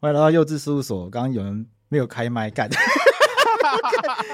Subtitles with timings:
[0.00, 1.10] 欢迎来到幼稚事务所。
[1.10, 2.70] 刚刚有人没有开麦干，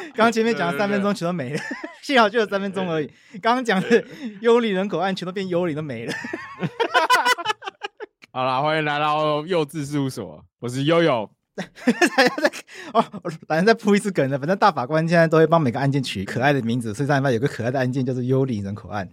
[0.09, 1.61] 刚 刚前面讲了三分钟全都没了，
[2.03, 3.11] 幸好就有三分钟而已。
[3.41, 4.05] 刚刚讲的
[4.43, 6.13] 幽灵人口案全都变幽灵都没了。
[8.31, 11.31] 好了，欢迎来到幼稚事务所，我是悠悠。
[12.93, 13.03] 哦，
[13.49, 14.39] 反正再铺一次梗了。
[14.39, 19.09] 反正大法官现在都会帮每个案件取可爱的名字，所以上礼拜有个可爱的案件就是幽灵人口案。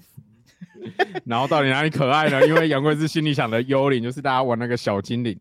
[1.23, 2.45] 然后到底哪里可爱呢？
[2.45, 5.39] 因为杨贵是心里想的幽灵，就是大家玩那个小精灵。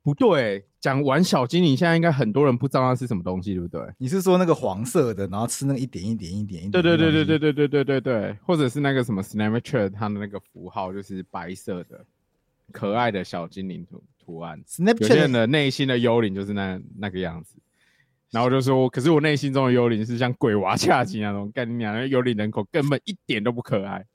[0.00, 3.82] 哎，不对，讲玩小精灵，现在应该很多人不知道它是什么东西，对不对？
[3.98, 6.70] 你是说那个黄色的，然后吃那个一点一点一点一点？
[6.70, 12.04] 对对对对对对对对对对，或者是那个什么 Snapchat，它的那个符号就是白色的，
[12.72, 14.02] 可爱的小精灵图。
[14.22, 17.56] 图案，Snapchat 有些人的内心的幽灵就是那那个样子，
[18.30, 24.06] 然后就说，可是我内心中的幽灵是像鬼娃恰吉那种，干你娘，那幽灵人口根本一点都不可爱，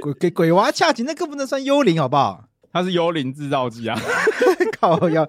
[0.00, 2.48] 鬼鬼鬼娃恰吉那更不能算幽灵好不好？
[2.74, 3.98] 它是幽灵制造机啊，
[4.78, 5.26] 靠要！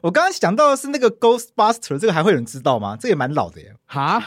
[0.00, 2.96] 我刚刚想到的是那个 Ghostbuster，这个还会有人知道吗？
[2.98, 4.20] 这个也蛮老的耶，哈，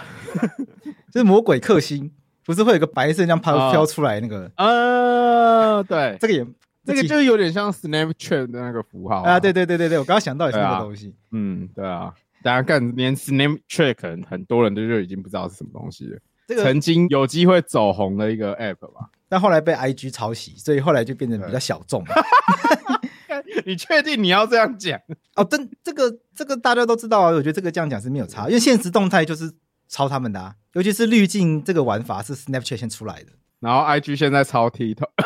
[1.12, 2.12] 就是魔鬼克星，
[2.46, 4.50] 不是会有一个白色这样飘飘出来那个？
[4.56, 6.48] 呃，对， 这个也。
[6.86, 9.40] 这个就有点像 Snapchat 的那个符号啊，啊！
[9.40, 11.14] 对对对对对，我刚刚想到也是那个东西。
[11.32, 16.18] 嗯，对啊，大家看，连 Snapchat 可能很多人都就已经不知道是什么东西了。
[16.48, 22.04] 这个曾经有机会走红的一个 App 吧，但后来被 IG 抄袭，所以后来就变成比较小众。
[23.66, 25.00] 你确定你要这样讲？
[25.36, 29.54] 哦，这这个这个大家都知道啊，我觉得这个这样讲是没有差，因为现实动态就是
[29.88, 35.10] 抄他们的啊，尤其是滤镜这个玩法是 Snapchat 先出来的，然后 IG 现在抄 TikTok。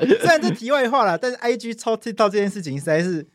[0.00, 3.26] 虽然这题外话了，但是 I G 抄 TikTok 这件事情实在是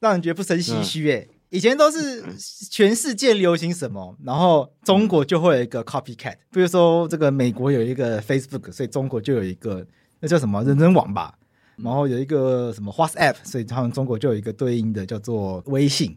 [0.00, 1.28] 让人觉得不胜唏嘘诶。
[1.54, 2.24] 以前都是
[2.68, 6.34] 全世界流行什么，然后中国就会有一个 copycat。
[6.50, 9.86] 比如说这个美国有一个 Facebook，所以中国就有一个
[10.18, 11.32] 那叫什么人人网吧。
[11.76, 16.16] 然后有一个什么 WhatsApp，所以他们中国就有一个对应的叫做微信。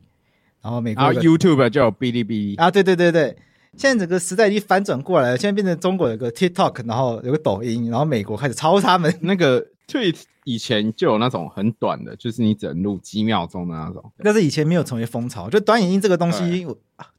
[0.64, 3.38] 然后美国 YouTube 就有哔哩哔哩啊，对对对对。
[3.78, 9.64] 现在整个时代已经反转过来了，现在变成中国有个 TikTok，然后有个抖音，然后美国开始抄他们那个。
[9.88, 14.12] Tweet 以前就有那种很短的，就是你只能录几秒钟的那种。
[14.18, 16.68] 但是以前没有成为风潮，就短影音这个东西，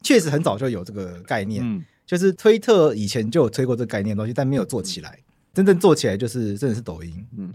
[0.03, 1.63] 确实很早就有这个概念。
[1.65, 5.17] 嗯，就是推特以前就有推过这个概念的东西，但没有做起来。
[5.51, 7.27] 真正做起来就是真的是抖音。
[7.35, 7.51] 嗯，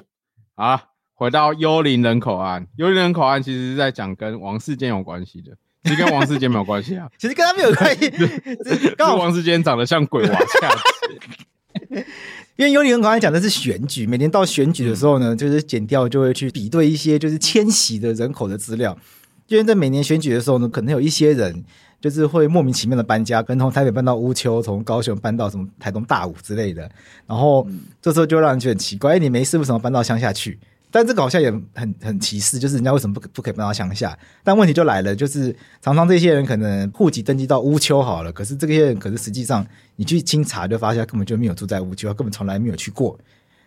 [0.57, 0.81] 好，
[1.15, 8.11] 回到幽灵人口案，幽灵人口案其实是在讲跟王世坚有关系的，其实跟王世坚没有关系啊， 其实跟他没有关系。
[8.99, 11.47] 刚好王世坚长得像鬼娃这样子。
[12.57, 18.97] 因为尤里人刚才讲的是选举，每年到选举的时候呢，就是检调就会去比对一些就是迁徙的人口的资料。
[19.49, 21.65] 因为在每年选举的时候呢，可能有一些人
[22.01, 26.91] 就是会莫名其妙的搬家，跟从台北搬到乌丘，从高雄搬到什么台东大武之类的。
[27.27, 27.67] 然后
[28.01, 30.59] 这时候就让人觉得很奇怪，哎，你没事为什么搬到乡下去？
[30.95, 34.17] 但这个好像也很很歧视，就是人家为什么不不可以搬到乡下？
[34.45, 39.67] 但问题就来了，就是常常这些人可能户籍登记到乌丘好了，可是这些人可是实际上
[39.97, 43.19] 你去清查就发现他根本就没有住在乌丘，他根本从来没有去过，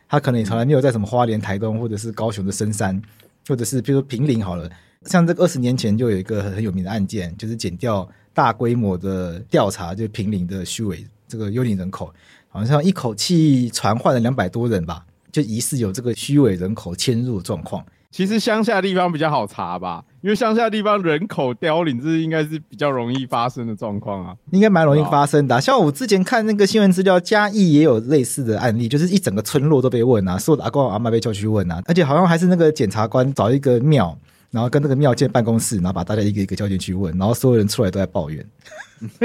[0.08, 3.02] 他可能也从来没有在什么花莲、台东或者是高雄的深山，
[3.46, 4.72] 或者是比如说平林好了，
[5.04, 12.14] 像这个二十年前就有一个很有名的案件，就是检调大规模的调查，就平林的虚伪这个幽灵人口，
[12.48, 15.06] 好像一口气传唤了两百多人吧。
[15.38, 17.86] 就疑似有这个虚伪人口迁入的状况。
[18.10, 24.36] 其实乡下地方比较好查吧，因为乡下地方人口凋零，这应该是比较容易发生的状况啊。
[24.52, 25.60] 应该蛮容易发生的啊。
[25.60, 34.18] 像我之前看那个新闻资料，嘉义也有类似的案例，就是一整个村落都被问啊，所有的阿公阿妈被叫去问啊，而且好像还是那个检察官找一个庙，
[34.50, 38.44] 然后跟那个庙建办公室，然后把大家一个一个叫进去问，然后所有人出来都在抱怨。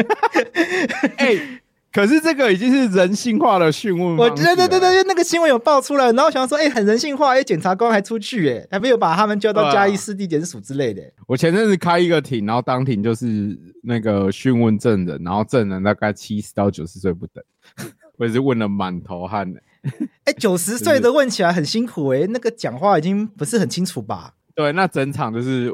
[1.17, 1.61] 哎。
[1.93, 4.17] 可是这个已经是人性化的讯问。
[4.17, 11.03] 我觉得对对对对，那个新闻有爆出来，然后想说，哎、欸，很人性化，哎、欸，检察官还出去、欸，哎，还没有把他们叫到嘉义市地检署之类的。
[11.27, 17.45] 我前阵子开一个庭，然后当庭就是那个讯问证人，然后证人大概七十到九十岁不等，
[18.17, 19.91] 我也是问了满头汗的、欸。
[20.25, 24.33] 哎、欸，九十岁的问起来很辛苦、欸，哎，那个讲话已经不是很清楚吧？
[24.55, 25.71] 对，那整场就是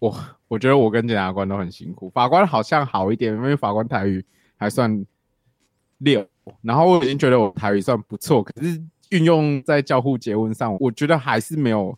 [0.00, 0.14] 我，
[0.48, 4.22] 我觉得我跟检察官都很辛苦，法官好像好一点，因为法官台语
[4.58, 5.02] 还算。
[6.02, 6.26] 六，
[6.62, 11.96] 然后我已经觉得我台语算不错，可是运用在交互结婚上，我觉得还是没有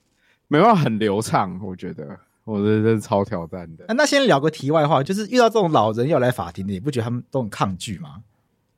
[0.49, 1.59] 没办法很流畅。
[1.62, 3.85] 我觉得我觉得这是超挑战的。
[3.87, 8.23] 啊，那先聊个题外话，就是遇到这种老人要来法庭的，你不觉得他们都很抗拒吗？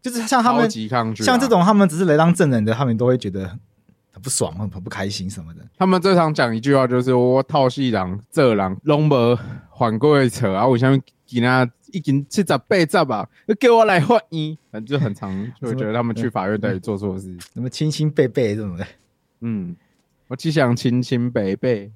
[0.02, 3.48] 就是像他们超级抗拒，像这种他们只是来当证人的，他们都会觉得
[4.12, 5.60] 很不爽、很不开心什么的。
[5.76, 9.36] 他们最常讲一句话就是：“我套戏狼这人拢无
[9.70, 10.96] 还过的错啊，为什么
[11.26, 13.26] 今天？”已经七十八十吧，
[13.60, 15.32] 给我来法院，反正就很常，
[15.62, 18.84] 就会觉得他们去法院到底做错事，什么亲亲伯伯这种的。
[19.40, 19.74] 嗯，
[20.26, 21.90] 我只想亲亲伯伯，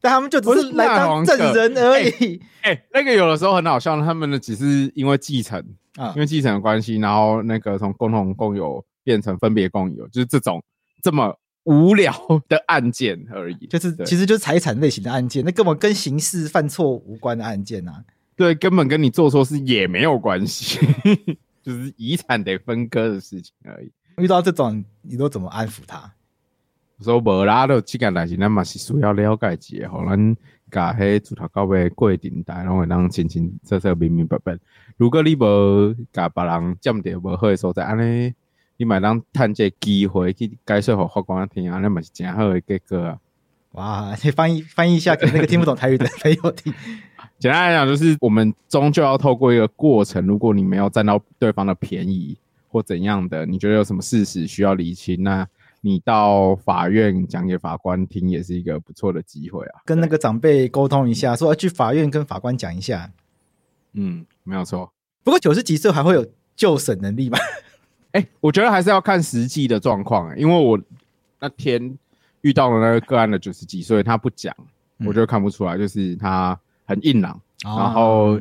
[0.00, 2.40] 但他们就只是来当证人而已。
[2.62, 5.58] 哎、欸欸，那个有的时候很好笑，他们的只是因为继承
[5.96, 10.62] 啊，因为继承的关系，然后那个从共同共有变成分别共有，就是这种
[11.02, 12.14] 这么无聊
[12.48, 13.66] 的案件而已。
[13.66, 18.04] 就是其实就是财产类型的案件，那根本跟刑事犯错无关的案件啊。
[18.36, 20.78] 对，根本跟你做错事也没有关系，
[21.62, 23.90] 就是遗产得分割的事情而已。
[24.16, 26.12] 遇到这种，你都怎么安抚他？
[26.98, 30.36] 我说无啦，都这件代志，咱嘛是需要了解一下，好，咱
[30.70, 34.56] 甲迄自头到尾过程带，拢会当清清楚楚、明明白白。
[34.96, 38.32] 如果你无甲别人占着无好的所在，安尼
[38.76, 43.18] 你嘛当趁这机会去解释给法官听，安尼嘛是真好的结果啊！
[43.72, 46.72] 哇，你 翻译翻译一下给那个听不懂台语的朋友听。
[47.42, 50.24] 简单来讲，就是我们终究要透过一个过程。
[50.28, 55.44] 如果你没有占到对方的便宜或怎样的，你觉得有什么事实需要厘清，那
[55.80, 59.80] 你到法院讲给法官听，也是一个不错的机会啊。
[59.84, 63.10] 跟那个长辈沟通一下，说要去法院跟法官讲一下。
[63.94, 64.92] 嗯，没有错。
[65.24, 66.24] 不过九十几岁还会有
[66.54, 67.36] 就审能力吗？
[68.12, 70.36] 哎、欸，我觉得还是要看实际的状况、欸。
[70.36, 70.80] 因为我
[71.40, 71.98] 那天
[72.42, 74.54] 遇到了那个个案的九十几岁，他不讲，
[75.04, 76.56] 我就看不出来，就是他。
[76.92, 78.40] 很硬朗，然后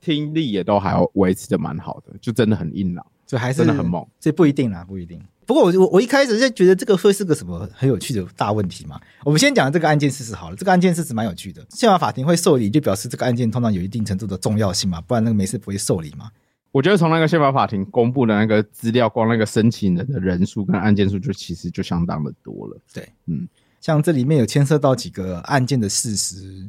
[0.00, 4.06] 听力也都还维持的蛮好的，就真的很硬朗，就还是真的很猛。
[4.20, 5.20] 这不一定啦，不一定。
[5.44, 9.00] 不过我我我一开始就觉得这个会是个什么很有趣的大问题嘛。
[9.24, 11.64] 我们先讲这个案件事实好了，这个案件事实蛮有趣的。
[11.70, 16.30] 宪法法庭会受理，就表示这个案件通常有一定程度的重要性嘛，不然那个没事不会受理嘛。
[16.70, 22.80] 我觉得从那个宪法法庭公布的那个资料，光那个申请人的人数跟案件数，就其实就相当的多了。
[22.94, 23.46] 对，嗯，
[23.80, 26.68] 像这里面有牵涉到几个案件的事实。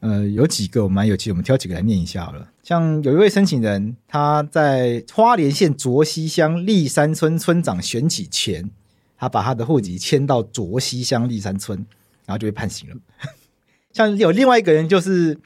[0.00, 2.48] 呃，有几个我蛮有趣，我们挑几个来念一下好了。
[2.62, 8.70] 像有一位申请人，他在花莲县卓溪乡立山村村长选举前，
[9.16, 11.84] 他把他的户籍迁到卓溪乡立山村，
[12.26, 12.96] 然后就被判刑了。
[13.92, 15.36] 像有另外一个人，就是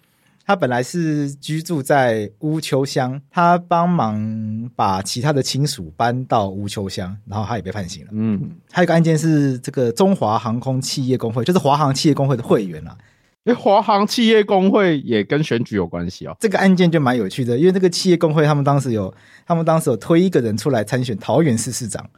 [0.44, 8.10] 他本来是居住在乌丘乡，他帮忙把其他的亲属搬到乌丘乡，然后他也被判刑了。
[8.12, 12.98] 嗯，还有一个案件是这个中华航空企业工会，就是华航企业工会的会员啊。
[13.44, 16.36] 哎，华航企业工会也跟选举有关系哦。
[16.38, 19.12] 这个案件就蛮有趣的，因为这个企业工会他们当时有，
[19.44, 22.08] 他们当时有推一个人出来参选桃园市市长。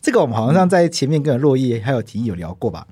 [0.00, 2.84] 这个我们好像在前面跟落叶还有提议有聊过吧？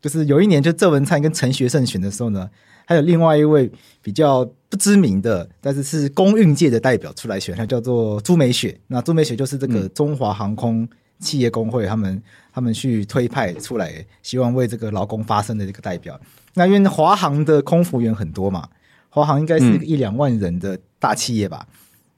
[0.00, 2.48] 就是有一年就郑文灿跟陈学圣选的时候呢，
[2.86, 3.68] 还有另外一位
[4.00, 8.78] 比较不知名的，但是是公运界的代表出来选，他叫做朱美雪。
[8.86, 12.22] 那朱美雪就是这个中华航空企业工会他们
[12.52, 16.20] 他们去推派出来，希望为这个劳工发声的这个代表。
[16.54, 18.68] 那因为华航的空服员很多嘛，
[19.08, 21.66] 华航应该是一两万人的大企业吧。
[21.68, 21.72] 嗯、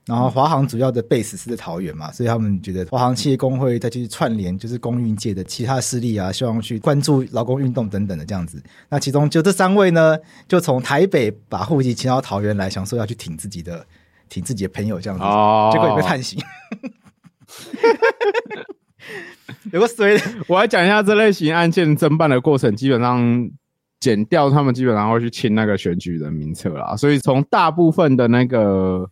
[0.07, 8.63] 然后华航主要的 base 是在桃园嘛，所以他们觉得华航企业工会再去串联，就是公运界的其他势力啊，希望去关注劳工运动等等的这样子。
[8.89, 13.87] 那其中就这三位呢，就从台北把户籍迁到桃园来，想说要去挺自己的
[14.29, 16.39] 挺自己的朋友这样子，哦、结果也被判刑。
[19.73, 20.21] 有个谁？
[20.49, 23.49] 我来讲一下这类型案件侦办的过程，基本上。
[24.05, 29.11] 检调他们基本上会去清那个选举人名册啦，所以从大部分的那个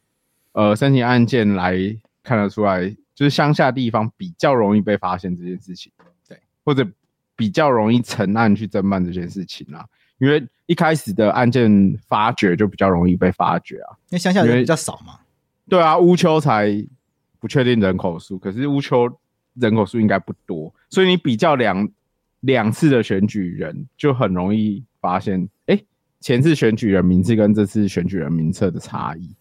[0.52, 1.74] 呃申请案件来
[2.22, 5.90] 看得出来，就是乡下地方比较容易被发现这件事情，
[6.28, 6.86] 对，或者
[7.34, 9.86] 比较容易成案去侦办这件事情啦，
[10.18, 15.20] 因为一开始的案件发掘就比较容易被发掘啊，因为乡下人比较少嘛，
[15.70, 16.70] 对啊，乌丘才
[17.40, 19.08] 不确定人口数，可是乌丘
[19.54, 21.88] 人口数应该不多，所以你比较两。
[22.42, 25.84] 两次的选举人就很容易发现，哎、欸，
[26.20, 29.34] 前次选举人名字跟这次选举人名册的差异。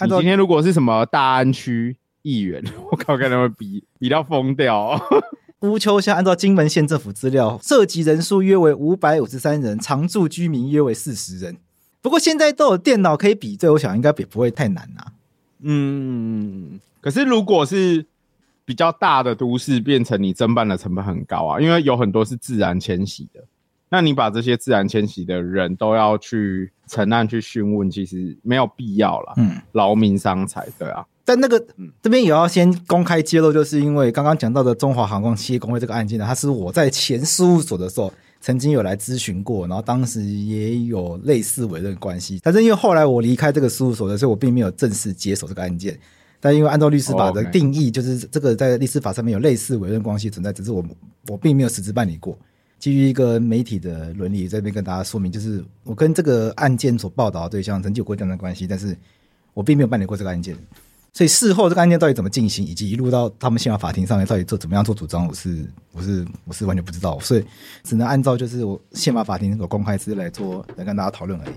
[0.00, 5.00] 你今天如果是什么大安区一议员， 我靠，可能会比比到疯掉哦。
[5.60, 11.56] 乌丘乡按照金门县政府资料，涉及人数约为五百五十三人，常住居民约为四十人。
[12.00, 15.12] 不过现在都有电脑可以比对，我想应该也不会太难啊。
[15.62, 18.06] 嗯，可是如果是
[18.68, 23.42] 比较大的都市，变成你侦办的成本很高啊，因为有很多是自然迁徙的。
[23.88, 29.32] 那你把这些自然迁徙的人都要去承案去讯问，其实没有必要啦。
[29.38, 31.02] 嗯，劳民伤财，对啊。
[31.24, 42.38] 但那个，嗯，这边也要先公开揭露，就是因为刚刚讲到的中华航空企业工会这个案件呢，它是我在前事务所的时候曾经有来咨询过，然后当时也有类似委任关系。
[42.42, 45.98] 但是因为后来我离开这个事务所的，所以我并没有正式接手这个案件。
[46.40, 50.84] 但因为按照律师法的定义，就是这个在律师法上面有类似委任关系存在，只是我
[51.26, 52.38] 我并没有实质办理过。
[52.78, 58.96] 基于一个媒体的伦理，在这边跟大家说明，就是我跟这个案件所报道的对象曾经有过这样的关系，但是
[59.52, 60.56] 我并没有办理过这个案件，
[61.12, 67.44] 所以事后这个案件到底怎么进行，以及一路到他们宪法法庭上面到底做怎么样做主张，我是我是我是完全不知道，所以
[67.82, 71.54] 只能按照就是我宪法法庭那个公开资来做来跟大家讨论而已。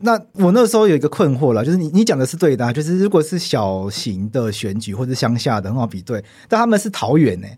[0.00, 7.48] 那我那时候有一个困惑了，就是你你讲的是对的，就是如果是小型的选举或者乡下的很好比对，但他们是桃园呢，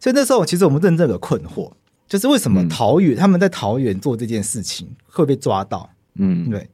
[0.00, 1.70] 所以那时候其实我们认真有困惑。
[2.08, 5.88] 就是为什么桃园、嗯、他们在桃园做这件事情会被抓到？
[6.16, 6.68] 嗯，对，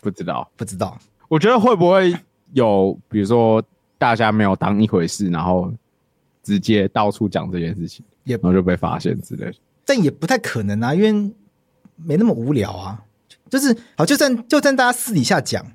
[0.00, 0.98] 不知道，不知道。
[1.28, 2.12] 我觉得会不会
[2.54, 3.62] 有，比如说
[3.98, 5.72] 大家没有当一回事，然后
[6.42, 9.54] 直接到处讲这件事情，也然后就被发现之类的。
[9.84, 11.12] 但也不太可能啊，因为
[11.94, 13.00] 没那么无聊啊。
[13.50, 15.66] 就是好，就算就算大家私底下讲，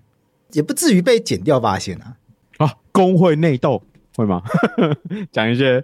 [0.54, 2.16] 也不至于被剪掉发现啊。
[2.58, 3.84] 啊，工会内斗
[4.16, 4.42] 会吗？
[5.32, 5.84] 讲一些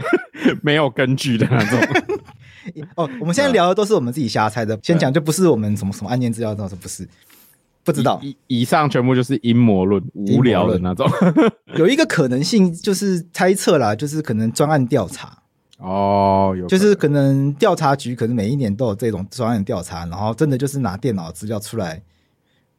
[0.62, 1.78] 没有根据的那种。
[2.96, 4.76] 哦，我们现在聊的都是我们自己瞎猜的。
[4.82, 7.06] 先讲就不是我们什么什么案件资料，那种不是，
[7.84, 8.18] 不知道。
[8.22, 11.08] 以以上全部就是阴谋论，无聊的那种。
[11.76, 15.38] 有一个可能性就是猜测啦，就是可能专案调查
[15.78, 22.02] 哦，有就是可能调查局可能每一年都有这种专案调查，然后真的就是拿电脑资料出来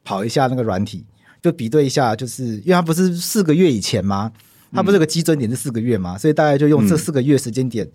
[0.04, 1.06] 跑一下那个软体，
[1.42, 4.32] 就比对一下，就是因为它不是四个月以前吗？
[4.72, 6.18] 它不是有个基准点是四个月吗？
[6.18, 7.86] 所以大概就用这四个月时间点。
[7.86, 7.92] 嗯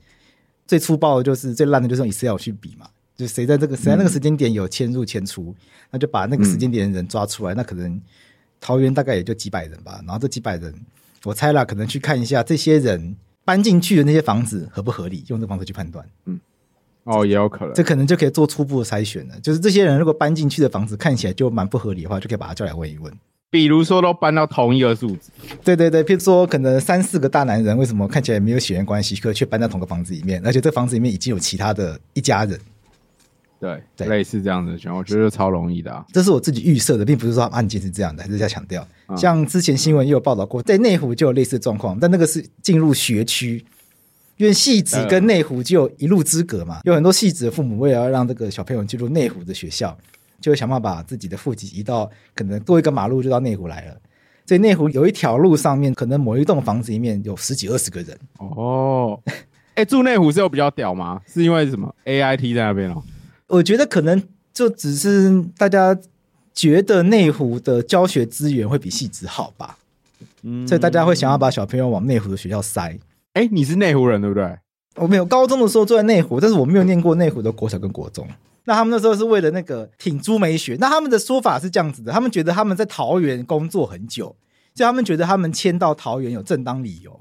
[0.65, 5.53] 最粗暴的就是最烂的，就是用 Excel 去比嘛，就谁在这个谁在那个时间点有迁入迁出，
[5.91, 7.53] 那就把那个时间点的人抓出来。
[7.53, 8.01] 那可能
[8.61, 10.73] 桃园大概也就几百人吧，然后这几百人，
[11.25, 16.05] 我猜啦，可能去看一下这些人搬进去的那些房子合不合理，用这方式去判断。
[16.25, 16.39] 嗯，
[17.03, 19.39] 哦，也有可能，这可能就可以做初步的筛选了。
[19.41, 23.11] 就是这些人如果搬进去的房子看起来就蛮不合理的话，就可以把他叫来问一问。
[23.49, 25.29] 比如说都搬到同一个数字，
[25.63, 32.59] 对对对，譬如说可能三四个大男人，为什么看起来没有血缘关系，可却搬到同个房子里面，而且这房子里面已经有其他的一家人，
[33.63, 36.05] 对对，类似这样子的选，我觉得超容易的啊。
[36.11, 38.85] 这是我自己预设的，并不是说案件是这样的，还是在强调。
[39.15, 43.65] 像之前新闻也有报道过，在内湖就有类似状况，但那个是进入学区，
[44.35, 49.97] 因为戏子跟内湖就有一路之隔嘛，有很多戏子的父母为了要让这个小朋友进入内湖的学校。
[50.41, 53.95] 就会想办法把自己的户籍移到可能多一个马路就到内湖来了，
[54.45, 58.19] 所以内湖有一条路上面，可能某一栋房子里面有十几二十个人。
[58.39, 59.35] 哦，哎、
[59.75, 61.21] 欸，住内湖是有比较屌吗？
[61.25, 63.01] 是因为什么？AIT 在那边哦。
[63.47, 64.21] 我觉得可能
[64.53, 65.97] 就只是大家
[66.53, 69.77] 觉得内湖的教学资源会比汐止好吧，
[70.41, 72.97] 嗯，所以大家会想要把小朋友往内湖的学校塞。
[73.33, 74.57] 哎、欸，你是内湖人对不对？
[74.95, 78.27] 我没有，高中的时候住在内湖，但是我没有念过内湖的国小跟国中。
[78.65, 84.35] 那他们那时候是为了那个挺朱美雪，那他们的说法是这样子的：他们觉得他们在桃园工作很久，
[84.75, 87.19] 所以他们觉得他们迁到桃园有正当理由，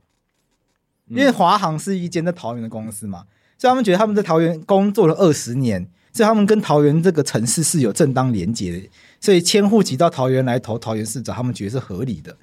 [1.08, 3.24] 因为华航是一间在桃园的公司嘛，
[3.58, 8.88] 所以他们觉得他们在桃园工作了二十年，所以他们跟桃园这个城市是有正当连结的，
[9.20, 12.36] 所以迁户籍到桃园来投桃园市长，他们觉得是合理的。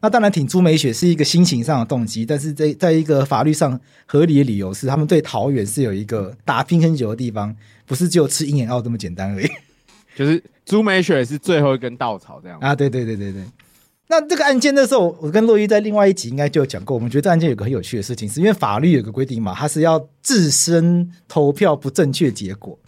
[0.00, 7.54] 那当然挺朱美雪是一个心情上的动机，但是在在一个法律上合理的理由是，他们对桃园是有一个打拼很久的地方。
[7.84, 9.46] 不是只有吃鹰眼药这么简单而已，
[10.16, 12.74] 就是朱美雪是最后一根稻草这样啊！
[12.74, 13.44] 对对对对对。
[14.06, 16.94] 那这个案件的时候，我跟洛伊在另外一集应该就有讲过。
[16.94, 22.78] 我们觉得这案件有个很有趣的事情，是因为法律有个规定嘛，它是要自身投票不正确结果。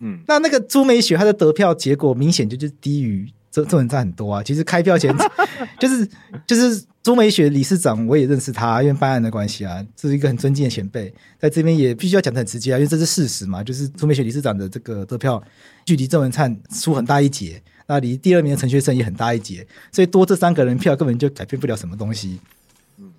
[0.00, 3.32] 嗯，那那个朱美雪她的得票结果明显就是低于。
[3.52, 4.40] 这这文差很多啊！
[4.40, 5.12] 其实开票前
[5.80, 6.08] 就是
[6.46, 15.42] 就是朱美雪理事长，我也认识他，因为办案的关系啊，这是一个很尊敬的前辈，在这边也必须要讲得很直接啊，因为这是事实嘛，就是朱美雪理事长的这个得票
[15.84, 22.38] 距离郑文灿输很大一截，那离第二名的陈学生也很大一截，所以多这三个人票根本就改变不了什么东西。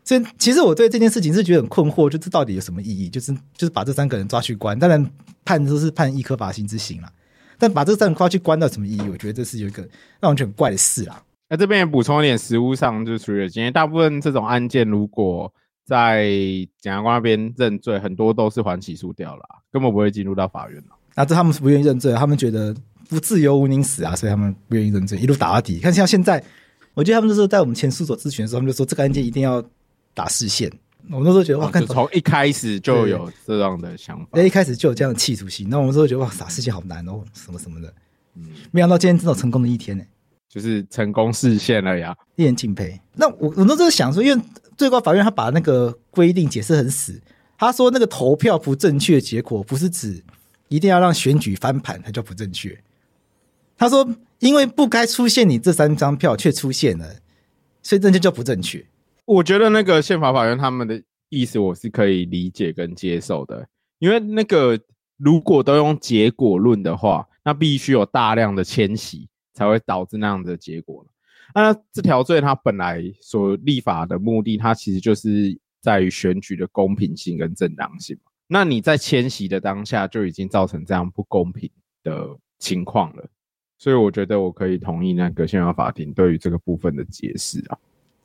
[0.04, 3.10] 所以其实我对这件事情是觉得很困惑，就这到底有什么意义？
[3.10, 5.06] 就是就是把这三个人抓去关，当然
[5.46, 7.10] 判都是判一颗罚刑之刑了。
[7.58, 9.02] 但把这三个三人抓去关到什么意义？
[9.10, 9.88] 我觉得这是有一个
[10.20, 11.22] 让我觉得很怪的事啦。
[11.48, 15.54] 那这边也补充一点，实务上就处理了今天大部分这种案件，如果
[15.86, 16.24] 在
[16.80, 20.96] 检察官那边认罪，很多都是还起诉掉了，根本不会进入到法院了。
[21.14, 22.74] 那这他们是不愿意认罪，他们觉得
[23.10, 25.78] 不自由无宁死啊，所以他们不愿意认罪，一路打到底。
[25.80, 26.44] 看像现在，
[26.94, 29.62] 我觉得他们就是在我们前诉所咨询的时候，他们就说这个案件一定要
[30.14, 30.72] 打视线。
[31.10, 35.68] 我们那时候觉得哇，看从一开始就有这样的想法，一开始就有这样的企图心。
[35.70, 37.94] 那我们那时候觉得哇，打视线好难哦，什么什么的。
[38.36, 40.04] 嗯，没想到今天真的成功的一天呢。
[40.48, 43.00] 就是成功视线了呀，令人敬佩。
[43.16, 44.42] 那我我那时候想说，因为
[44.78, 47.22] 最高法院他把那个规定解释很死，
[47.58, 50.22] 他说那个投票不正确的结果，不是指
[50.68, 52.78] 一定要让选举翻盘才叫不正确。
[53.78, 54.08] 他说，
[54.40, 57.16] 因为不该出现你这三张票却出现了，
[57.82, 58.86] 所以这就叫不正确。
[59.36, 63.68] 我觉得那个宪法法院他们的意思我是可以理解跟接受的，
[64.00, 64.80] 因为那个
[65.18, 69.28] 如果都用结果论的话，那必须有大量的迁徙。
[69.54, 71.06] 才会导致那样的结果。
[71.54, 78.18] 那这条罪它本来所立法的目的，它其实就是在于选举的公平性跟正当性。
[78.48, 81.70] 那你在迁徙的当下就已经造成这样不公平
[82.02, 83.30] 的情况了，
[83.78, 87.78] 所以我觉得我可以同意那个宪法法庭对于这个部分的解释啊。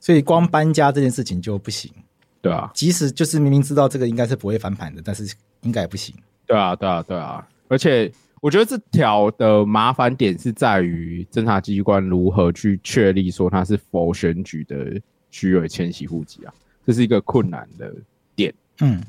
[0.07, 1.93] 所以光搬家这件事情就不行，
[2.41, 2.71] 对啊。
[2.73, 6.15] 即使就是明明知道这个应该是不会翻盘的，但是应该也不行。
[6.47, 8.13] 对啊，对啊，对啊，而且。
[8.43, 16.55] 我觉得这条的麻烦点是在于侦查机关如何去确立说他是否选举的区委迁徙户籍啊，
[16.87, 17.93] 这是一个困难的
[18.37, 18.55] 点。
[18.81, 19.03] 嗯，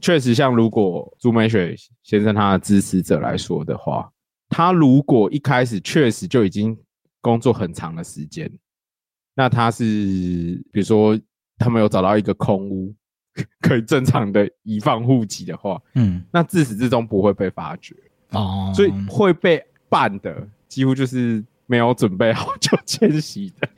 [0.00, 4.08] 确实，像如果朱美雪先生他的支持者来说的话，
[4.48, 6.74] 他如果一开始确实就已经
[7.20, 8.50] 工作很长的时间，
[9.34, 9.84] 那他是
[10.72, 11.18] 比如说
[11.58, 12.94] 他们有找到一个空屋
[13.60, 17.94] 可以正常的移放户籍的话，嗯，那自始至终不会被发觉。
[18.30, 23.68] 哦，所以会被办的几乎就是没有准备好 就迁徙的。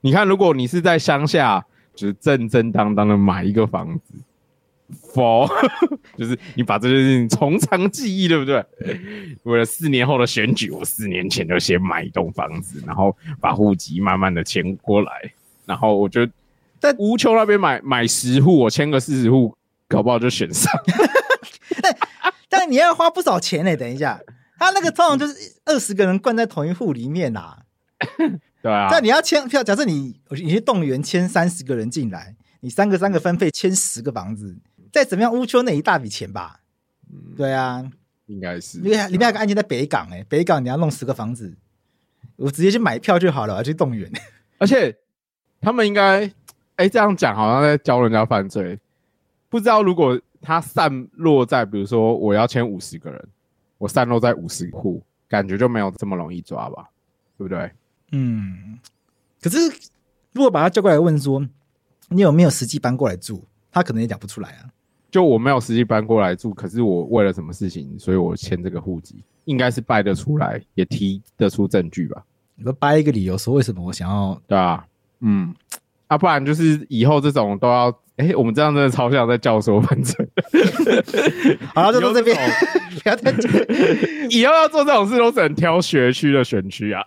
[0.00, 4.14] 你看，如果你是在乡下，就是正正当当的买一个房子
[5.12, 5.48] ，for
[6.16, 8.64] 就是你把这件事情从长计议，对不对？
[9.42, 15.32] 为了四年后的选举，我四年前就先买一栋房子，然后把户籍慢慢的迁过来，
[15.64, 16.26] 然后我就
[16.78, 19.56] 在乌坵那边买买十户，我迁个四十户，
[19.88, 20.72] 搞不好就选上。
[22.48, 23.76] 但你要花不少钱呢、欸。
[23.76, 24.20] 等一下，
[24.58, 27.58] 他那个通常就是二十个人灌在同一户里面呐、啊。
[28.62, 28.88] 对啊。
[28.90, 34.56] 但你要签票，假设你你去动员签三十个人进来，你三个三个分配签十个房子，
[34.96, 36.60] 再怎么样乌秋那一大笔钱吧？
[37.10, 37.84] 嗯、对啊，
[38.26, 38.78] 应该是。
[38.78, 41.54] 因为里面有个案件在北港哎、欸，北港你要弄十个房子，
[42.36, 44.10] 我直接去买票就好了，我要去动员。
[44.58, 44.96] 而且
[45.60, 46.24] 他们应该
[46.76, 48.78] 哎、欸、这样讲好像在教人家犯罪，
[49.48, 50.18] 不知道如果。
[50.42, 53.28] 他散落在，比如说我要签五十个人，
[53.78, 56.88] 我散落在五十户，感觉就没有这么容易抓吧，
[57.36, 57.72] 对不对？
[58.12, 58.78] 嗯。
[59.40, 59.58] 可是
[60.32, 61.44] 如果把他叫过来问说，
[62.10, 64.70] 你有没有实际搬过来住，他可能也讲不出来啊。
[65.10, 72.22] 就我没有实际搬过来住，可是我为了什么事情，所以我签这个户籍，应该是掰得出来，也提得出证据吧？
[72.54, 74.40] 你说掰一个理由说为什么我想要？
[74.46, 74.84] 对啊，
[75.20, 75.54] 嗯，
[76.06, 77.96] 啊，不然就是以后这种都要。
[78.16, 80.26] 哎、欸，我们这样真的超像在教唆犯罪。
[81.74, 82.34] 好了，就到这边，
[83.02, 83.52] 不要再讲。
[84.30, 87.02] 以后要做这种事，都只能挑学区的选区啊。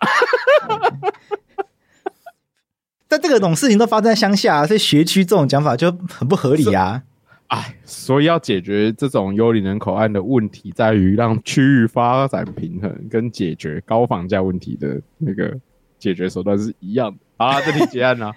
[3.08, 7.02] 但这个种事情都发生在乡下，所以学区这种讲法就很不合理啊。
[7.50, 15.58] 哎，所以要解决这种幽灵人口案的问题，在于让区域发展平衡，跟解决高房价问题的那个
[15.98, 17.18] 解决手段是一样的。
[17.36, 18.32] 好啦，这题结案了。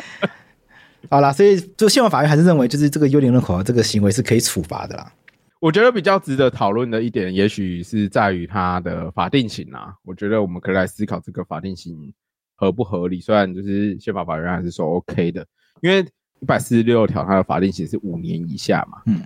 [1.08, 5.10] 好啦，所以就宪法法院还是认为，就是这个幽灵人口的这个行为是可以处罚的啦。
[5.58, 9.94] 我觉得比较值得讨论的一点，也许是在于它的法定刑啊。
[10.04, 12.12] 我觉得我们可以来思考这个法定刑
[12.56, 13.20] 合不合理。
[13.20, 15.46] 虽然就是宪法法院还是说 OK 的，
[15.80, 16.06] 因为
[16.40, 19.02] 一百四十六条它的法定刑是五年以下嘛。
[19.06, 19.22] 嗯，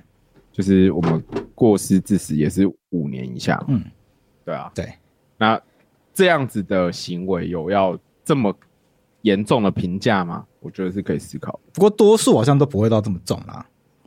[0.52, 1.22] 就是我们
[1.54, 3.62] 过失致死也是五年以下。
[3.68, 3.84] 嗯，
[4.44, 4.92] 对啊，对。
[5.38, 5.60] 那
[6.12, 8.54] 这样子的行为有要这么
[9.22, 10.44] 严重的评价吗？
[10.60, 13.64] 我觉得是可以思考，不过多数好像都不会到这么重啦。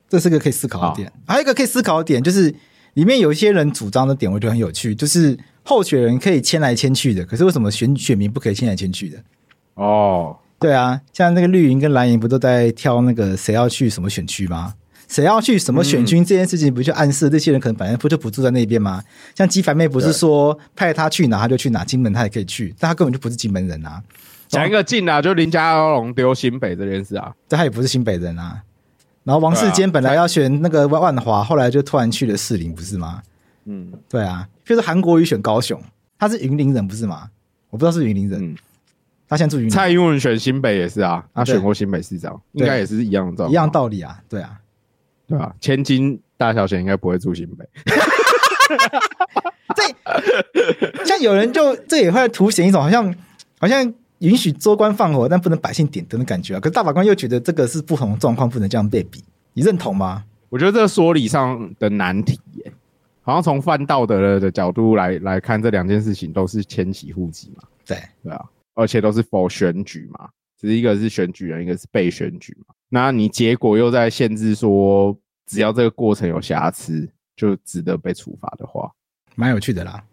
[0.08, 1.12] 这是个可以思考的点。
[1.26, 2.54] 还有一个可以思考的点，就是
[2.94, 9.24] 里面有一些人主张的点，我觉得很有趣，就是候选人可以迁来迁去的，可是为什么选选民不可以迁来迁去的？
[9.74, 14.76] 哦，对啊，像那个绿营跟蓝营不都在挑那个谁要去什么选区吗？
[15.10, 19.04] 谁要去什么选区这件事情，不就暗示这些人可能本来不就不住在那边吗？
[19.36, 24.02] 像鸡凡妹不是说派他去哪他就去哪，金门他也可以去，但他根本就不是金门人啊。
[24.48, 28.64] 讲一个近啊，就林佳龙丢新北这件事啊，但他也不是新北人啊。
[29.26, 33.22] 然后王世坚本来要选那个万华，后来就突然去了士林，不是吗？
[33.66, 34.48] 嗯，对啊。
[34.64, 35.80] 就是韩国瑜选高雄，
[36.18, 37.30] 他是云林人，不是吗？
[37.70, 38.56] 我不知道是云林人。
[39.34, 39.70] 他现在住云林。
[39.70, 44.60] 蔡英文选新北也是啊，他选过新北市长，应该也是一样的，一样道理啊，对啊，
[45.28, 47.68] 对啊，千金大小姐应该不会住新北。
[49.76, 53.14] 这像有人就这也会凸显一种好像
[53.60, 56.60] 好像允许州官放火，但不能百姓点灯的感觉啊。
[56.60, 60.24] 可是大法官又觉得这个是不同的状况，不能这样对比，你认同吗？
[60.50, 62.72] 我觉得这个说理上的难题耶，
[63.24, 67.64] 好像从犯道德的角度来来看，这两件事情都是迁徙户籍嘛。
[67.86, 72.74] 对对啊，而且都是 for 选举嘛，只是一个是选举人，一个是被选举嘛。
[72.90, 78.92] 那你结果又在限制说，只要这个过程有瑕疵，就值得被处罚的话，
[79.36, 80.04] 蛮有趣的啦。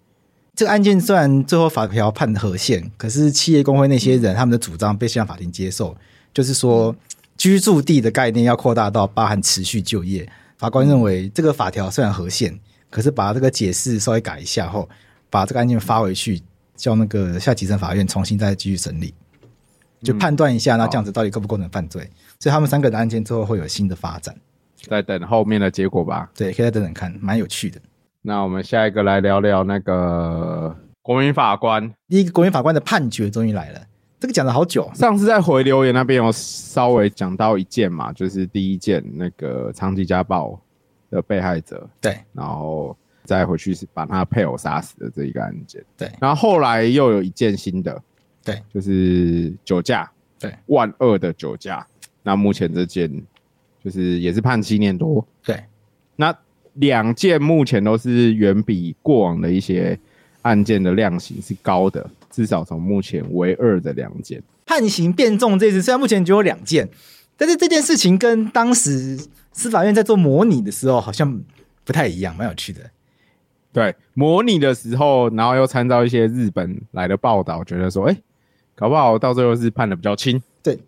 [0.54, 5.96] 这个案件虽然最后法条判的合宪，可是企业工会那些人他们的主张被宪法法庭接受，
[6.34, 6.94] 就是说
[7.38, 10.30] 居住地的概念要扩大到包含持续就业。
[10.58, 12.58] 法官认为这个法条虽然和宪，
[12.90, 14.86] 可是把这个解释稍微改一下后，
[15.30, 16.42] 把这个案件发回去，
[16.80, 19.14] 叫那个下级审法院重新再继续审理，
[20.02, 22.08] 就判断一下那这样子到底构不构成犯罪。
[22.38, 24.34] 所以他们三个的案件之后会有新的发展。
[24.88, 26.30] 再等后面的结果吧。
[26.34, 27.78] 对，可以再等等看，蛮有趣的。
[28.22, 31.92] 那我们下一个来聊聊那个国民法官。
[32.08, 33.80] 第一个国民法官的判决终于来了，
[34.18, 34.90] 这个讲了好久。
[34.94, 40.58] 上次在回留言那边有稍微讲到一件嘛，就是第一件那个长期家暴
[41.10, 42.96] 的被害者，对，然后
[43.30, 46.10] 再回去是把他配偶杀死的这一个案件，对。
[46.20, 48.02] 然后后来又有一件新的，
[48.42, 51.86] 对，就是酒驾，对，万恶的酒驾。
[52.24, 53.08] 那目前这件
[53.84, 55.62] 就是也是判七年多，对。
[56.16, 56.36] 那
[56.72, 59.96] 两件目前都是远比过往的一些
[60.42, 65.56] 案件的量刑是高的，至少从目前为二的两件判刑变重。
[65.56, 66.88] 这次虽然目前只有两件，
[67.36, 69.16] 但是这件事情跟当时
[69.52, 71.40] 司法院在做模拟的时候好像
[71.84, 72.90] 不太一样，蛮有趣的。
[73.72, 78.16] 对，模拟的时候，然后又参照一些日本来的报道，觉得说，哎，
[78.74, 80.42] 搞不好到最后是判的比较轻。
[80.62, 80.78] 对。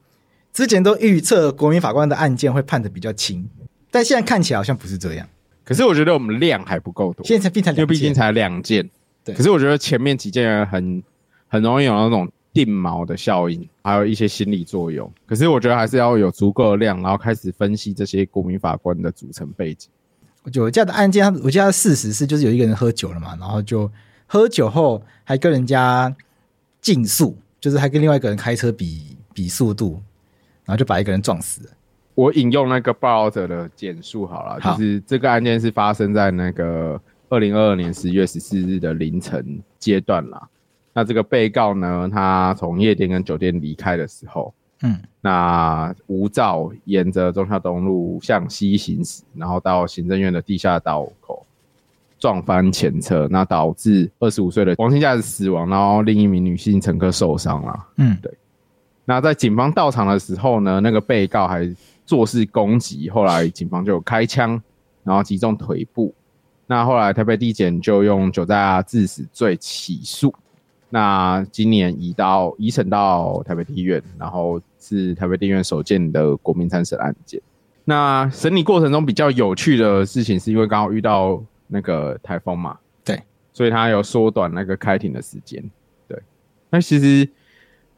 [0.53, 3.49] 之前都预测国民法官的案件会判的比较轻，
[3.91, 5.27] 但现在看起来好像不是这样。
[5.65, 8.91] 可是我觉得我们量还不够多，现在才变成，因为毕竟才两件。
[9.25, 9.35] 对。
[9.35, 11.03] 可是我觉得前面几件很
[11.49, 15.11] 很容易有那种定锚的效应，还有一些心理作用。
[15.25, 19.89] 可是我觉得还是要有足够的量，然后开始分析这些国民法官的组成背景。
[20.51, 23.91] 酒驾的案件，我记得事实是就是有一个人喝酒了嘛，然后就
[24.27, 26.15] 喝酒后还跟人家
[26.81, 30.03] 竞速，就是还跟另外一个人开车比比速度。
[30.65, 31.71] 然后就把一个人撞死了。
[32.15, 40.49] 我引用那个报道者的简述好了，就是这个案件是发生在那个二零二二年十月十四日的凌晨阶段啦。
[40.95, 51.47] 那这个被告呢，他从夜店跟酒店离开的时候，嗯，那无照沿着忠孝东路向西行驶，然后到行政院的地下道口
[52.19, 57.87] 撞翻前车，那导致二十五岁的王姓驾驶死亡，然后另一名女性乘客受伤了。
[57.97, 58.33] 嗯，对。
[59.05, 61.69] 那在警方到场的时候呢，那个被告还
[62.07, 64.61] 做事攻击，后来警方就开枪，
[65.03, 66.15] 然后击中腿部。
[66.67, 70.33] 那后来台北地检就用酒驾致死罪起诉。
[70.89, 77.41] 那今年移到移审到台北地院，然后是台北地院首件的国民参审案件。
[77.85, 85.63] 那审理过程中比较有趣的事情，是因为刚好遇到那个台风嘛，对，所以他有缩短那个开庭的时间。
[86.09, 86.21] 对，
[86.69, 87.29] 那其实。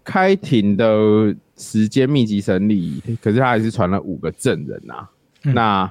[0.06, 5.08] 开庭的时间密集审理，可是他还是传了五个证人啊。
[5.44, 5.90] 嗯、那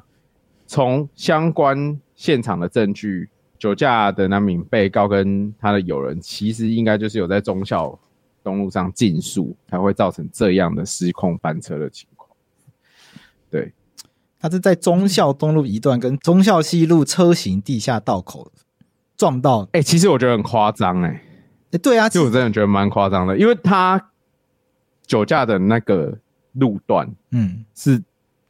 [0.68, 3.28] 从相关现场的证据，
[3.58, 7.98] 酒驾的那名被告跟他的友人，其实应该就是有在忠孝
[8.44, 12.30] 东路上竞速，才会造成这样的失控翻车的情况。
[13.50, 13.74] 对，
[14.40, 18.52] 它是在忠孝东路一段跟忠孝西路车行地下道口
[19.16, 19.64] 撞到。
[19.72, 21.24] 哎、欸，其实我觉得很夸张哎。
[21.72, 24.12] 欸、对啊，其实我真的觉得蛮夸张的，因为他
[25.08, 26.20] 酒驾的那个
[26.52, 28.04] 路段，嗯，是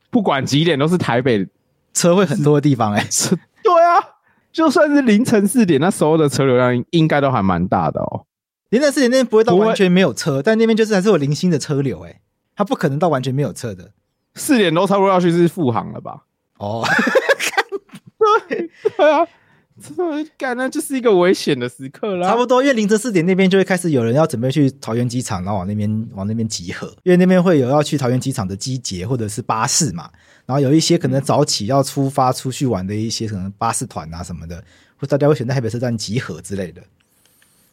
[0.10, 1.48] 不管几点都是台北
[1.94, 3.30] 车会很多的地方、欸，哎，是，
[3.64, 4.20] 对啊，
[4.52, 8.26] 就算是凌晨四点，那时候的车流量应该都还蛮大的哦。
[8.74, 12.22] 凌晨四点那边不会到完全没有车，但那边就是还是有零星的车流、欸，哎，
[12.56, 13.92] 他不可能到完全没有车的。
[14.34, 16.24] 四点多差不多要去是复航了吧？
[16.58, 16.84] 哦，
[18.50, 19.28] 对对啊。
[19.80, 22.28] 这么干那就是一个危险的时刻啦。
[22.28, 26.88] 差不多，因为凌晨四点那边就会开始有人要准备去桃园机场，然后往那边往那边集合。
[27.04, 30.10] 因为那边会有要去桃园机场的机捷或者是巴士嘛。
[30.48, 34.64] 然后有一些可能早起要出发出去玩的一些可能巴士团啊什么的，
[34.98, 36.82] 或大家会选在台北车站集合之类的。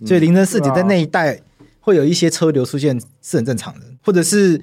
[0.04, 1.40] 所以凌晨四点在那一带
[1.80, 4.60] 会有一些车流出现是很正常的，或者是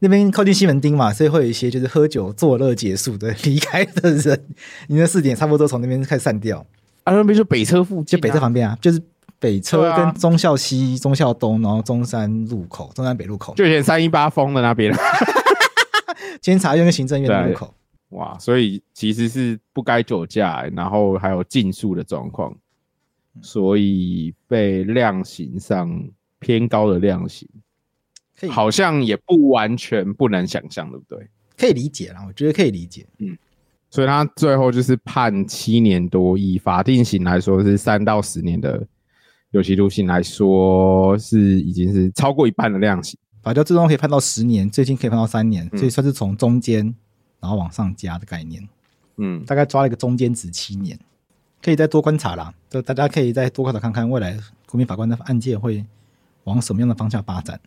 [0.00, 4.44] 那边靠近西门町嘛，所以会有一些就是喝酒作乐结束的离开的人。
[4.88, 6.64] 凌晨四点差不多从那边开始散掉。
[7.04, 9.00] 啊，那边就北车附近，就北车旁边啊，就是
[9.38, 14.94] 北车跟忠孝西、忠孝东，然后中山路口、中山北路口，就以前三一八封的那边，
[16.40, 17.72] 监察院跟行政院的路口。
[18.10, 22.54] 哇，所以其实是不该酒驾，然后还有禁速的状况，
[23.42, 27.48] 所以被量刑上偏高的量刑，
[28.48, 31.28] 好像也不完全不能想象，对不对？
[31.56, 33.06] 可以理解啦，我觉得可以理解。
[33.18, 33.36] 嗯，
[33.90, 38.86] 所以他最后就是判七年多，以法定刑来说是三到十年的
[39.50, 43.18] 有期徒刑来说，是已经是超过一半的量刑。
[43.42, 46.94] 法条最终可以判到十年，最近可以判到三年，所以算是从中间
[47.40, 48.68] 然后往上加的概念。
[49.16, 50.96] 嗯，大概抓了一个中间值七年，
[51.60, 52.54] 可以再多观察啦。
[52.68, 55.84] 就大家可以再多观察看看未来国民法官的案件会
[56.44, 57.60] 往什么样的方向发展。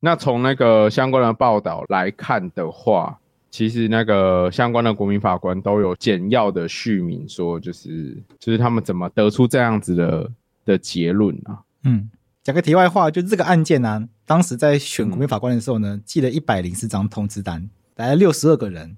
[0.00, 3.18] 那从那个相关的报道来看的话。
[3.48, 10.30] 其实那个相关的国民法官都有简要的叙明，说就是就是他们怎么得出这样子的
[10.66, 11.62] 的结论啊？
[11.84, 12.10] 嗯，
[12.42, 18.94] 讲个题外话，就这个案件呢、当时在选国民法官的时候呢，寄了一百零四张通知单，来了六十二个人，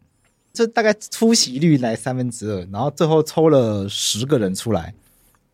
[0.53, 4.92] 这大概出席率来三分之二，然后最后抽了十个人出来，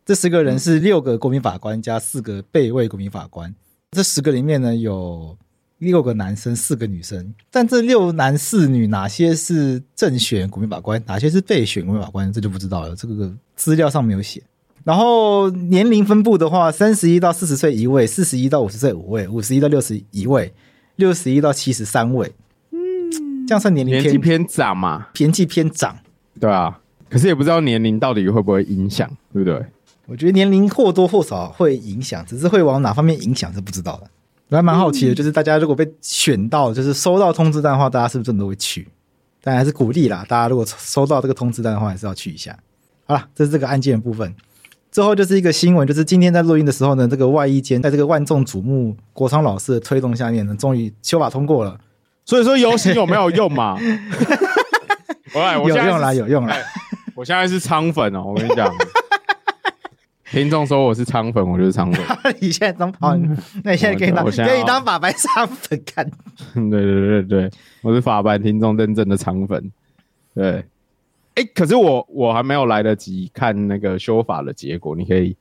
[0.05, 3.55] 这十个人是六个国民法官加四个备位国民法官，
[3.93, 5.37] 这十个里面呢有。
[5.79, 12.97] 六个男生，四个女生，但这六男四女哪些是正选国民法官，哪些是备选国民法官，这就不知道了。
[12.97, 14.43] 这个资料上没有写。
[14.85, 20.55] 然后年龄分布的话，三十一到四十岁一位，四十一到五十岁五位，五十一到六十一位，
[20.97, 22.33] 六十一到七十三位。
[22.71, 25.09] 嗯，这样算年龄偏年纪偏长嘛？
[25.19, 25.99] 年纪偏长，
[26.40, 26.81] 对啊。
[27.11, 29.62] 可是也不知道年龄到底会不会影响，对不对？
[30.07, 34.11] 我觉得年龄或多或少会影响，只是会往哪方面影响是不知道的。
[34.51, 38.87] 我还蛮好奇的，就是大家如果被选到，就是收到通知单的话，大家是不是真的都会去？
[39.43, 42.57] 但还是鼓励啦，大家如果收到这个通知单的话，还是要去一下。
[43.07, 44.35] 好了，这是这个案件的部分。
[44.93, 51.79] 最后就是一个新闻，就是今天在录音的时候呢，这个外衣间在这个万众瞩目国昌老师的推动下面呢，终于修法通过了。
[52.25, 53.77] 所以说游行有没有用嘛？
[55.35, 56.57] 我有用啦，有用啦。
[57.14, 58.73] 我现在是仓粉哦，我跟你讲。
[60.35, 62.05] 听众说我是仓粉，我就是仓粉。
[62.40, 63.14] 你现在当好，
[63.62, 66.05] 那你现在可以当可以当法白仓粉看。
[66.55, 67.51] 对对对对，
[67.83, 69.70] 我是法白听众认证的仓粉。
[70.35, 70.57] 对，
[71.37, 75.37] 哎、欸，可是我我还没有来得及看那个修法的结果，你可以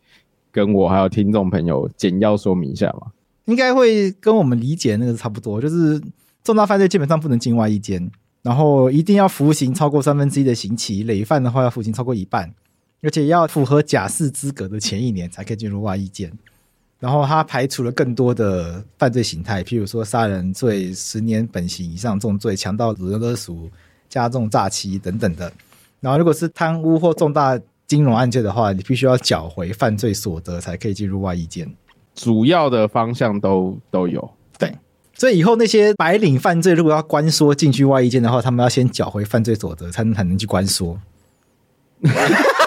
[0.52, 3.08] 跟我还有听众朋友简要说明一下吗？
[3.46, 6.00] 应该会跟我们理解那个差不多，就是
[6.44, 8.12] 重大犯罪基本上不能境外一监，
[8.44, 12.54] 然后一定要服刑超过三分之一的刑期，累犯的话要服刑超过一半。
[13.04, 16.32] 而且要符合假释资格的前一年才可以进入外役监，
[17.00, 23.70] 然后他排除了更多的犯罪形态，譬如说杀人罪十年本刑以上重罪、强盗、勒勒赎、
[24.08, 25.52] 加重诈欺等等的。
[26.00, 31.70] 然后如果是贪污或重大金融案件的话，你必须要缴回犯罪所得才可以进入外役监。
[32.16, 34.34] 主要的方向都都有。
[34.58, 34.74] 对，
[35.14, 40.98] 所以以后那些白领犯罪如果要关说进去外役监的话，他们要先缴回犯罪所得，才能才能去关说。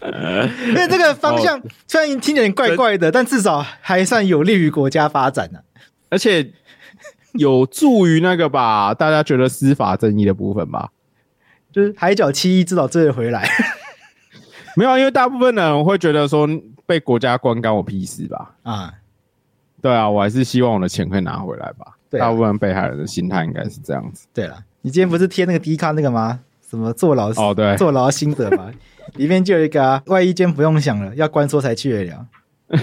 [0.68, 5.62] 因为这个方向虽然听起来怪怪的，但至少还算有利于国家发展呢、啊，
[6.10, 6.52] 而且
[7.32, 10.90] 有助于那个吧， 大家觉得司法正义的部分吧，
[11.72, 13.48] 就是海角七一至少追得回来。
[14.76, 16.48] 没有，因为大部分人会觉得说
[16.86, 18.54] 被国家关干我屁事吧？
[18.62, 18.94] 啊，
[19.82, 21.96] 对啊，我还是希望我的钱可以拿回来吧。
[22.08, 24.26] 对啊、大部分被害人的心态应该是这样子。
[24.32, 26.38] 对了，你今天不是贴那个 D 卡那个吗？
[26.70, 28.70] 什么坐牢哦，对，坐牢心得吗？
[29.14, 32.26] 里面就有一个啊，外衣间不用想了，要关说才去得了。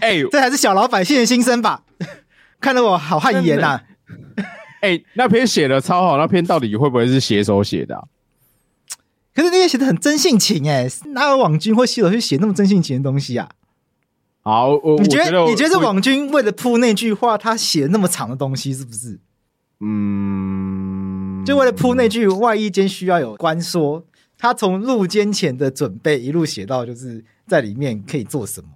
[0.00, 1.82] 哎、欸，这还是小老百姓的心声吧？
[2.60, 3.80] 看得我好汗颜呐！
[4.80, 8.04] 哎、欸，那篇写的超好，那篇到底会不会是写手写的、啊？
[9.34, 13.48] 可是那篇写的很真性情哎、欸，哪有网军或写手去写那么真性情的东西啊？
[14.42, 19.18] 好，我你觉得，觉得你觉得是网军为了铺那句话，他写那么长的东西是不是？
[19.80, 20.85] 嗯，
[21.46, 24.04] 就为了铺那句外役监需要有关说，
[24.36, 28.68] 他从入监前的准备一路写到就是在里面可以做什么，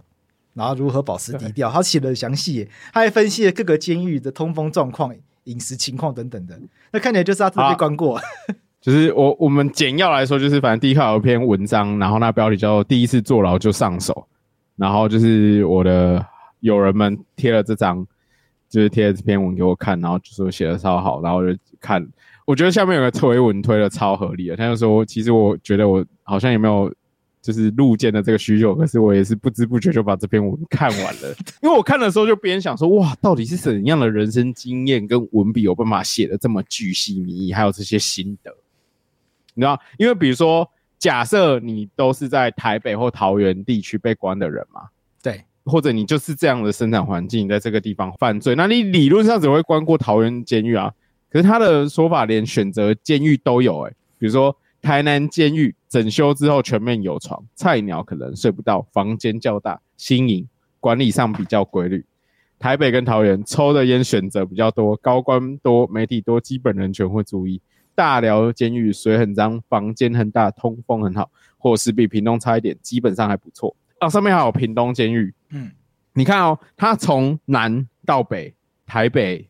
[0.55, 5.13] 然后如何保持低调，他写的详细，他还分析了各个监狱的通风状况、
[5.45, 6.57] 饮食情况等等的。
[6.93, 8.21] 那看起来就是他自己被关过。
[8.81, 14.29] 就是我我们简要来说，就是反正第一号有一篇文章，然后那标题叫做“第一次坐牢就上手”，
[14.79, 16.25] 然后就是我的
[16.61, 18.07] 友人们贴了这张。
[18.71, 22.01] 就是贴了这篇文给我看，然后就说写的超好，然后我就看，
[22.51, 26.93] 我觉得下面有个推文推的超合理的，他就说，其实我觉得我好像也没有
[27.41, 31.33] 就是入监的这个需求，可是我也是不知不觉就把这篇文看完了，
[31.63, 38.53] 因为我看的时候就边想说，哇，到底是怎样的人生经验跟文笔有办法写的这么巨细靡遗，还有这些心得，
[39.55, 44.89] 你知道，因为比如说假设你都是在台北或桃园地区被关的人嘛，
[45.23, 50.93] 对，或者你就是这样的生产环境，在这个地方犯罪，那你理论上只会关过桃园监狱啊。
[51.31, 60.49] 可是他的说法连选择监狱都有诶、欸，比如说台南监狱整修之后全面有床，菜鸟可能睡不到，房间较大，新颖，
[60.81, 62.05] 管理上比较规律。
[62.59, 67.61] 台北跟桃园抽的烟选择比较多，高官多，媒体多，基本人权会注意。
[67.95, 73.77] 大寮监狱水很脏，房间很大，通风很好，伙食比屏东差一点，基本上还不错。
[74.01, 75.71] 啊，上面还有屏东监狱，嗯，
[76.15, 78.53] 你看哦，他从南到北，
[78.85, 79.49] 台北、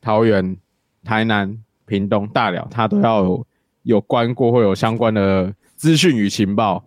[0.00, 0.56] 桃园。
[1.04, 3.46] 台南、屏东、大寮，他都要有
[3.82, 6.84] 有关过，或有相关的资讯与情报，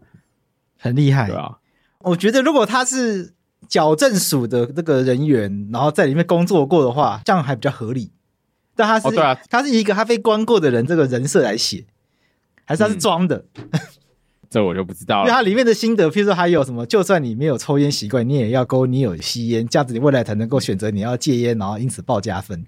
[0.77, 1.57] 很厉害，对啊。
[1.99, 3.33] 我觉得如果他是
[3.67, 8.11] 矫正署的那个人员，然后在里面工作过的话，这样还比较合理。
[8.75, 11.85] 但他是，哦、对啊，他是一个他被关过的人，这个人设来写，
[12.65, 13.45] 还是他是装的？
[13.55, 13.79] 嗯、
[14.49, 15.23] 这我就不知道了。
[15.23, 22.65] 因为他里面的心得，譬如说还有什么，就算你没有抽烟习惯，你也要勾你有吸烟，这样子你未来才能够选择你要戒烟，然后因此报加分。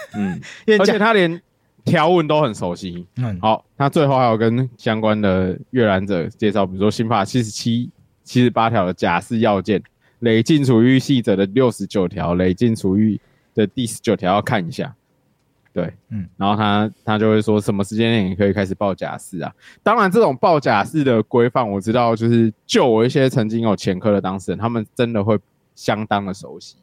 [0.14, 0.40] 嗯，
[0.78, 1.40] 而且他连
[1.84, 3.06] 条文都很熟悉。
[3.16, 7.90] 嗯，好，他最后还有跟相关的阅览者介绍，比如说刑法七十七、
[8.24, 9.82] 七十八条的假释要件，
[10.20, 13.20] 累进处遇细则的六十九条，累进处遇
[13.54, 14.94] 的第十九条要看一下。
[15.72, 19.54] 对，嗯，然后他他就会说什么时间内你可以开始报假释啊？
[19.82, 25.38] 当然，这种报假释的规范我知道，就是就我一些曾经有前科的当事人，他们真的会
[25.76, 26.76] 相当的熟悉。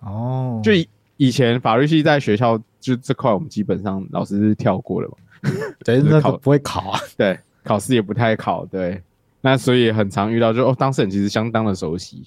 [0.00, 0.72] 哦，就
[1.26, 1.30] 以。
[1.32, 5.14] 前法律系在学校就这块，我们基本上老师是跳过了嘛，
[5.82, 9.02] 对，那考不会考啊， 对，考试也不太考，对，
[9.40, 12.22] 那所以很常遇到就，就哦，当事人其实相当的熟悉。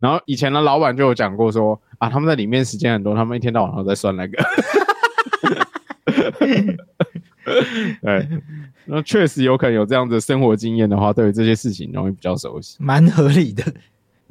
[0.00, 4.42] 然后以前的老板就有讲过说啊，他们在里面时间很多，他们一天到晚都在算那个，
[8.00, 8.28] 对，
[8.86, 13.62] 那确实有可能有这样的生活经验的话，对于这些事情容易比较熟悉，蛮合理的。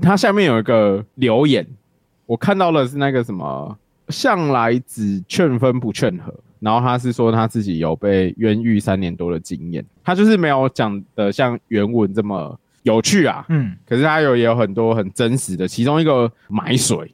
[0.02, 1.68] 他下面有一个留言，
[2.26, 3.78] 我看到了是那个什么。
[4.10, 17.14] 向来只劝分不劝和，然后他是说他自己有被冤狱三年多的经验，他就是没有讲的像原文这么有趣啊，嗯，可是他有也有很多很真实的，其中一个买水。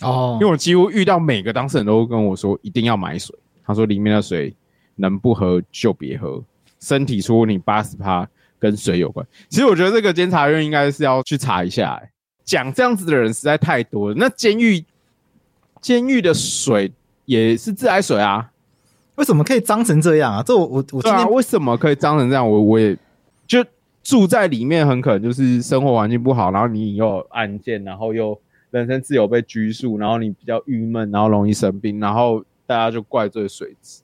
[0.00, 4.54] 哦，因为我几乎遇到每个当事人都跟我说一定要买水，他说里面的水
[4.96, 6.42] 能不喝就别喝，
[6.78, 8.28] 身体出你八十趴
[8.58, 12.10] 跟水有关，其实我觉得这个监察院应该是要去查一下，欸，
[12.44, 14.84] 讲这样子的人实在太多了，那监狱。
[15.84, 16.90] 监狱的水
[17.26, 18.50] 也是自来水啊？
[19.16, 20.42] 为什么可以脏成这样啊？
[20.42, 22.50] 这我我我今天、啊、为什么可以脏成这样？
[22.50, 22.96] 我我也
[23.46, 23.62] 就
[24.02, 34.00] 住在里面，很可能就是生活环境不好，然后你又有案件，然后又人身自由被拘束，然后你比较郁闷，然后容易生病，然后大家就怪罪水质。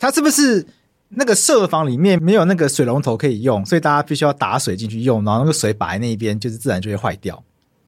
[0.00, 0.66] 他是不是
[1.10, 7.40] 那个舍房里面没有那个水龙头可以用，所以大家必须要打水进去用，然后那个水摆在那边，就是自然就会坏掉。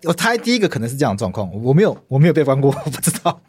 [0.04, 3.40] 我猜第一个可能是这样的状况，我没有，我没有被关过， 我不知道。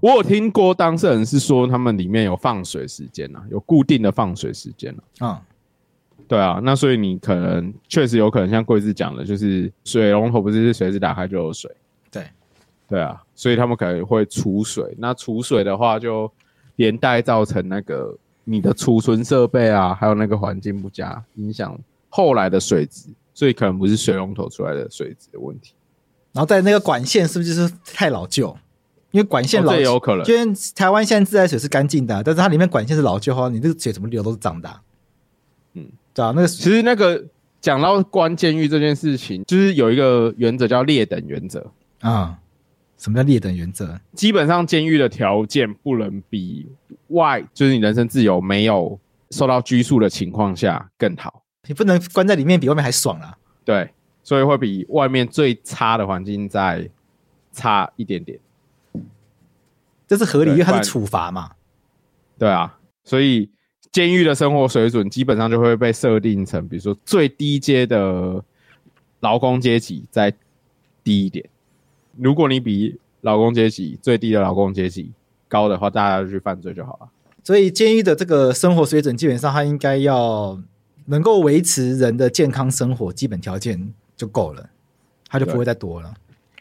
[0.00, 5.42] 我有听过当事人是说，他们里面有放水时间啊，有固定的放水时间啊。
[5.42, 11.70] 嗯，对啊，那所以你可能确实有可能像贵子讲的，就是水龙头不是随时打开就有水。
[12.10, 12.24] 对，
[12.88, 14.94] 对啊，所以他们可能会储水。
[14.98, 16.30] 那储水的话，就
[16.76, 21.76] 连带造成那个你的储存设备啊，还有那个环境不佳，影响
[22.08, 23.08] 后来的水质。
[23.38, 25.72] 所以可能不是水龙头出来的水质的问题，
[26.32, 28.48] 然后在那个管线是不是就是太老旧？
[29.12, 30.26] 因为管线老旧，哦、有可能。
[30.26, 34.68] 因为台湾现在自来水是干净的，但是它里面管线是老旧的话，你这个水怎么流都是脏的。
[35.74, 36.32] 嗯，对啊。
[36.34, 37.24] 那个其实那个
[37.60, 41.64] 讲到关监狱这件事情，就是有一个原则叫劣等原则
[42.00, 42.36] 啊。
[42.98, 43.96] 什么叫劣等原则？
[44.14, 46.66] 基本上监狱的条件不能比
[47.10, 48.98] 外，就是你人身自由没有
[49.30, 51.44] 受到拘束的情况下更好。
[51.68, 53.36] 你不能关在里面比外面还爽啊！
[53.62, 53.90] 对，
[54.22, 56.88] 所以会比外面最差的环境再
[57.52, 58.40] 差一点点，
[60.06, 61.52] 这是合理，因为它是处罚嘛。
[62.38, 63.50] 对啊，所以
[63.92, 68.42] 监狱的生活水准基本上就会被设定成，比如说最低阶的
[69.20, 70.32] 劳工阶级再
[71.04, 71.46] 低一点。
[72.16, 75.12] 如果你比劳工阶级最低的劳工阶级
[75.48, 77.10] 高的话，大家就去犯罪就好了。
[77.44, 80.58] 所以监狱的这个生活水准，基本上它应该要。
[81.08, 84.68] 能够维持人的健康生活基本条件就够了，
[85.28, 86.14] 他就不会再多了。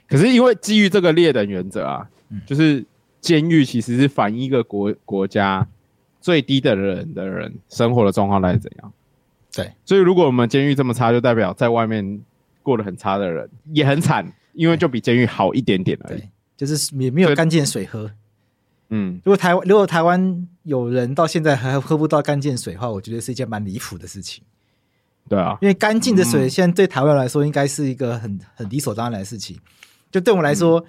[0.07, 2.85] 可是因为基于这个劣等原则啊，嗯、就是
[3.19, 5.67] 监狱其实是反映一个国国家
[6.21, 8.93] 最低的人的人生活的状况，来是怎样？
[9.53, 12.21] 对，所以如果我们监狱这么差，就代表在外面
[12.63, 16.23] 过得很差的人也很惨，因为就比监狱好一点点而已，
[16.55, 18.09] 就是也没有干净的水喝。
[18.89, 24.43] 嗯，如果台湾如果台湾有人到现在还喝不到干净水的话，我觉得是一件蛮离谱的事情。
[25.29, 29.57] 对啊，因为干净的水现在对台湾来说应该是一个很很理所当然的事情。
[30.09, 30.85] 就对我们来说，嗯、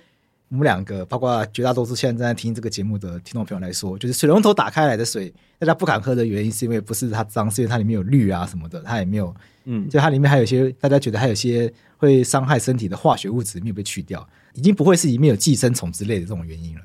[0.51, 9.35] 我们两个包括绝大多数现在正在听这个节目的听众朋友来说，就是水龙头打开来的水，大家不敢喝的原因是因为不是它脏，是因为它里面有氯啊什么的，它也没有，
[9.65, 14.25] 嗯，就它里面还有一些大家觉得还有一些会伤害身体的化学物质没有被去掉，
[14.55, 16.83] 已经不会是里面有寄生虫之类的这种原因了。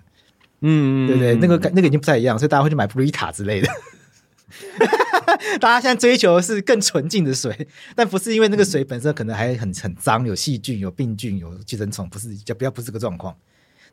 [0.65, 3.67] 嗯，对对，那个那个已经不太一样，所以大家会去买布丽塔之类的。
[5.59, 13.35] 大家现在追求的是更纯净的水，但不是因为那个水本身可能还很很脏，有细菌、有病菌、有寄生虫，不是就不要不是这个状况。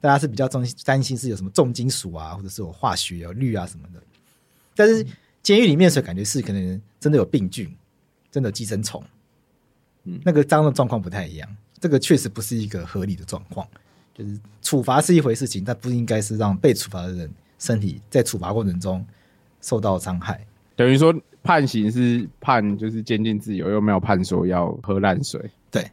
[0.00, 4.00] 大家是比较重担心是有什么重金属啊，或者是有化学、有氯啊什么的。
[4.76, 5.04] 但是
[5.42, 7.74] 监狱里面水感觉是可能真的有病菌，
[8.30, 9.02] 真的有寄生虫。
[10.04, 13.66] 嗯，那个脏的状况不太一样，这个确实不是一个合理的状况。
[14.20, 19.04] 就是处罚是一回事情，但不应该是让被处罚的人身体在处罚过程中
[19.60, 20.38] 受到伤害。
[20.76, 25.40] 等于说判刑是判就是监禁自由，又没有判说要喝烂水。
[25.70, 25.84] 对，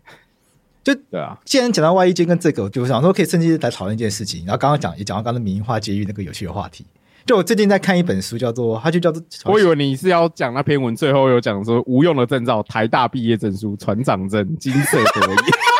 [0.83, 1.37] 就对啊。
[1.45, 4.45] 既然讲到外役监跟这个，我就想说可以趁机来讨论一件事情。
[4.45, 6.85] 然后刚刚讲也讲到刚刚民营化监狱那个有趣的话题。
[7.25, 9.21] 就我最近在看一本书，叫做它就叫做……
[9.45, 15.37] 我以为你是要讲那篇文，最后有讲说无用的证照，台大毕业证书，船长证，金色作业。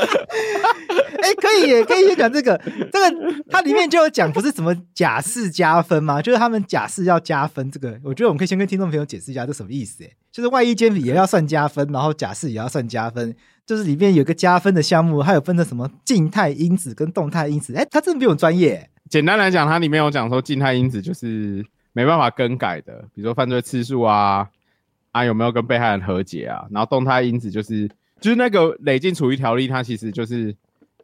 [1.22, 2.58] 哎、可以耶，可以先讲这个。
[2.90, 6.22] 这个它里面就有讲，不是什么假释加分吗？
[6.22, 7.70] 就是他们假释要加分。
[7.70, 10.02] 这个我觉得我们可以先跟听众朋友解释一下，这什么意思？
[10.02, 13.34] 哎，就是外役监也要算加分，然后假释也要算加分。
[13.66, 17.74] 就是里面有个加分的项目，还有分的什么静态因子跟动态因子。
[17.74, 18.90] 哎、欸，它真的比我专业。
[19.08, 24.48] 简单来讲，它里面有讲说，静态因子就是没办法更改的，比如说犯罪次数啊，
[25.12, 26.64] 啊有没有跟被害人和解啊。
[26.72, 27.88] 然后动态因子就是
[28.20, 30.54] 就是那个累进处遇条例，它其实就是。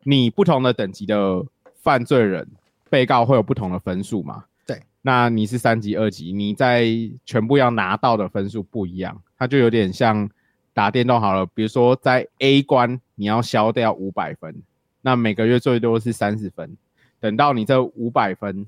[0.09, 1.45] 你不同的等级的
[1.83, 2.47] 犯罪人，
[2.89, 4.45] 被告会有不同的分数嘛？
[4.64, 6.87] 对，那你是三级、二级，你在
[7.25, 10.31] 全部要拿到的分数不一样，它就有点像
[10.73, 11.45] 打电动好了。
[11.47, 14.55] 比如说在 A 关你要消掉五百分，
[15.03, 16.77] 那每个月最多是三十分。
[17.19, 18.64] 等到你这五百分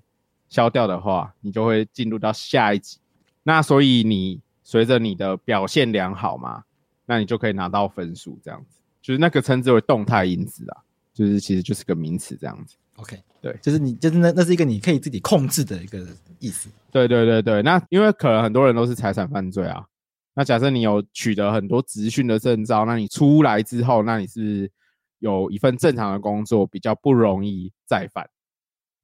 [0.49, 2.99] 消掉的话，你就会进入到下一级。
[3.45, 6.65] 那所以你随着你的表现良好嘛，
[7.09, 10.85] 那你就可以拿到分数，这样子就是那个称之为动态因子啊。
[11.15, 16.07] 就是其实就是个名词这样子，OK，对，就是你就是那那是一个你可以自己控制的一个
[16.39, 17.61] 意思，对对对对。
[17.61, 19.85] 那因为可能很多人都是财产犯罪啊，
[20.35, 24.71] 那假设你有取得很多职训的证照，那你出来之后，那你是
[25.19, 28.31] 有一份正常的工作，比较不容易再犯，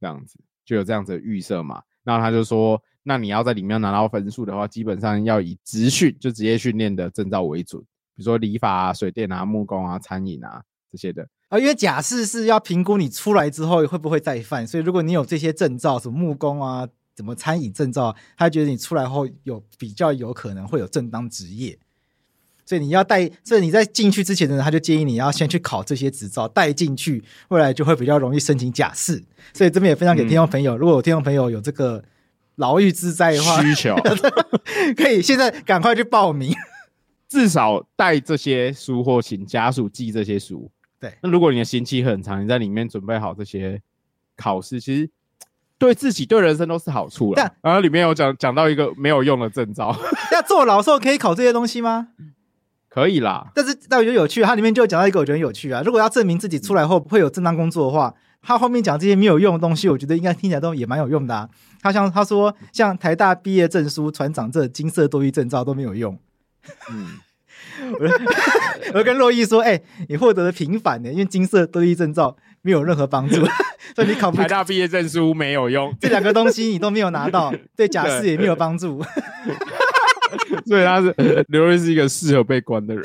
[0.01, 1.83] 这样子就有这样子的预设嘛。
[2.05, 7.83] 那他就说，那你要在里面拿到分数的话，基本上要以职训就职业训练的证照为准，
[8.15, 11.27] 比如说理发啊、水电啊、木工啊、餐饮啊这些的。
[11.49, 21.79] 啊，因为假释是要评估你出来之后会不会再犯，所以如果你有这些证照，什么木工啊，什么餐饮证照，他觉得你出来后有比较有可能会有正当职业，
[22.65, 29.23] 所以你要带，所以你在进去之前呢，他就建议你要先去考这些执照，带进去，未来就会比较容易申请假释。
[29.53, 32.03] 所以这边也分享给听众朋友，嗯、如果有听众朋友有这个
[32.57, 33.95] 牢狱之灾的话，需求
[34.97, 36.53] 可以现在赶快去报名，
[37.29, 40.71] 至少带这些书或请家属寄这些书。
[41.01, 43.81] 对，那如果你的刑期很长，你在里面准备好这些
[44.37, 45.11] 考试，其实
[45.79, 47.35] 对自己、对人生都是好处了。
[47.37, 49.95] 但然后里面有讲讲到一个没有用的证照，
[50.33, 52.09] 要坐牢时候可以考这些东西吗？
[52.89, 55.83] 可以啦，但是但我觉得有趣，它里面就讲到一个我觉得很有趣啊。
[55.85, 61.49] 如果要证明自己出来后会有正当工作的话，他后面讲这些没有用的东西，我觉得应该听起来都也蛮有用的啊。
[61.83, 66.17] 他像他说，像台大毕业证书、船长证、金色多益证照都没有用。
[66.91, 67.21] 嗯。
[68.95, 73.45] 我跟洛伊说：“哎、欸，你获得了平反的，因为金色多益证照没有任何帮助，
[73.97, 74.37] 所以你考不。
[74.37, 79.03] 台大毕业证书没有用， 这两个东西你都没有拿到，对假释也没有帮助。
[80.67, 83.05] 所以他是刘瑞是一个适合被关的人。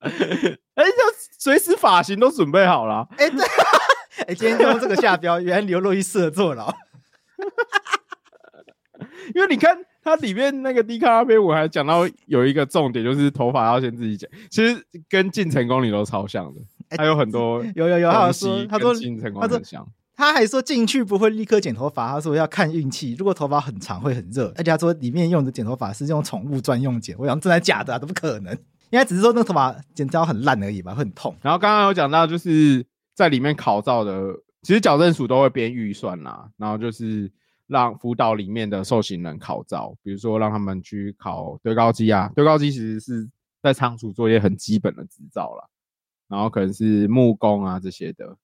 [0.00, 0.98] 哎、欸，就
[1.38, 3.08] 随时发型都准备好了。
[3.16, 6.70] 哎、欸，对，哎、欸，今天就用这个下标，原来刘洛伊适合坐牢，
[9.34, 14.28] 因为你看。”它里面那个卡拉篇，我还讲到有一个重点，就是头发要先自己剪。
[14.50, 16.60] 其实跟进成功里都超像的，
[16.98, 19.86] 还有很多有有有，他说他说进成功很像，
[20.16, 27.98] 他还说进去不会立刻剪头发，他说要看运气，如果头发很长会很热，而且他说里面用的剪头发是用宠物专用剪，我想真的假的啊？
[27.98, 28.52] 怎么可能？
[28.90, 31.34] 应该只是说那个头发剪刀很烂而已吧，会很痛。
[31.42, 32.84] 然后刚刚有讲到，就是
[33.14, 34.32] 在里面考照的，
[34.62, 37.30] 其实矫正署都会编预算啦，然后就是。
[37.66, 43.28] 让辅导里面的受刑人考照，比如说让他们去考堆高机啊，堆高机其实是
[43.62, 45.64] 在仓储作业很基本的执照啦，
[46.28, 48.36] 然后可能是木工啊这些的，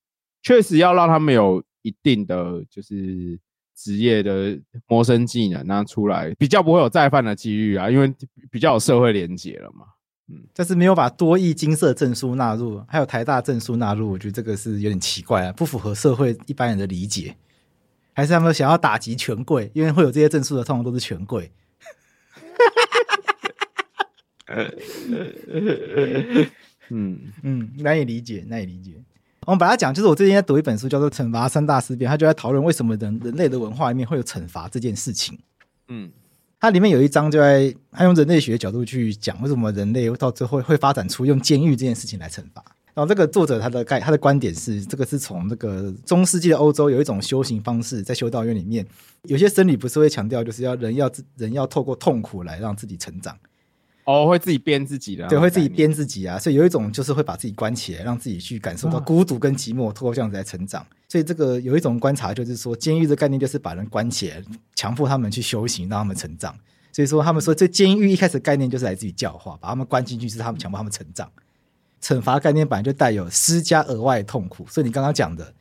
[0.42, 3.38] 确实要让他们有一定的就是
[3.74, 8.12] 职业的谋生技能，那出来比较不会有再犯的几率啊，因为
[8.50, 9.86] 比较有社会连结了嘛。
[10.30, 17.34] 嗯，但是没有把多益金色证书纳入，还有台大证书纳入，我觉得这个是有点奇怪啊，不符合社会一般人的理解。
[18.18, 21.52] 还是他们想要打击权贵，因为会有这些证书的，通常都是权贵。
[26.88, 28.94] 嗯 嗯，难以理解，难以理解。
[29.46, 35.38] 我们把它讲，就是我最近在读一本书，叫做《惩罚三大思辨》，他就在讨论为什么人人类的文化里面会有惩罚这件事情。
[35.86, 36.10] 嗯，
[36.58, 42.64] 它里面有一章就在他用人类学的角度去讲，为什么人类到最后会发展出用监狱这件事情来惩罚。
[42.98, 48.84] 然后这个作者他的概他的观点是，这个是从那个中世纪的欧洲有一种修行方式，在修道院里面，
[49.22, 53.38] 有些僧侣不是会强调，就是要人要人要透过痛苦来让自己成长。
[54.02, 60.84] 哦，会自己鞭自己的，对，会自己鞭自己啊，所以有一种就是会把自己关起来，让自己去感受到孤独跟寂寞，透过这样子来成长。
[61.08, 64.42] 所以这个有一种观察，就是说监狱的概念就是把人关起来，
[64.74, 66.52] 强迫他们去修行，让他们成长。
[66.90, 71.30] 所以说他们说这监狱一开始的概念就是来自于教化，把他们关进去是他们强迫他们成长。
[72.02, 75.52] 惩罚概念本来就带有施加额外痛苦，所以你刚刚讲的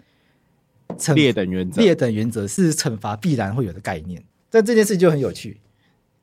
[1.16, 4.24] 劣等原则，劣等原则是惩罚必然会有的概念。
[4.50, 5.60] 但这件事就很有趣。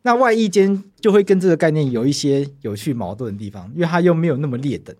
[0.02, 4.94] 那外衣间就会跟这个概念有一些有趣矛盾的地方，因为它又没有那么劣等，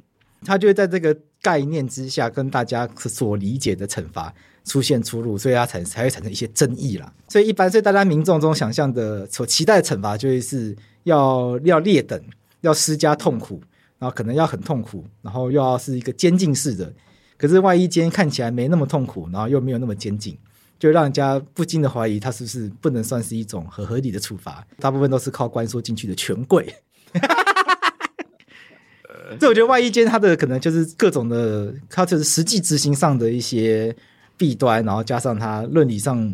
[0.44, 4.32] 它就会在这个概念之下跟大家所理解的惩罚
[4.64, 7.12] 出现出入，所以它才才会产生一些争议啦。
[7.28, 12.18] 所以一般，所以大家民众中想象的所期待的惩罚，就会是要要劣等，
[12.62, 13.60] 要施加痛苦，
[14.04, 16.92] 然后可能要很痛苦，然后又要是一个监禁式的。
[17.38, 20.36] 可是外衣间看起来没那么痛苦，然后又没有那么监禁。
[20.78, 24.62] 就让人家不禁的怀疑，他是不是不能算是一种很合理的处罚？
[24.78, 26.74] 大部分都是靠关说进去的权贵。
[29.40, 33.96] 这我觉得外衣间他的可能就是各种的，他就是实际执行上的一些
[34.36, 36.30] 弊端，然后加上他论理上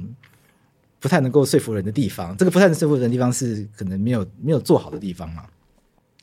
[0.99, 2.37] 不太能够说服人的地方。
[2.37, 5.45] 这个不太能说服人的地方是可能没有没有做好的地方嘛？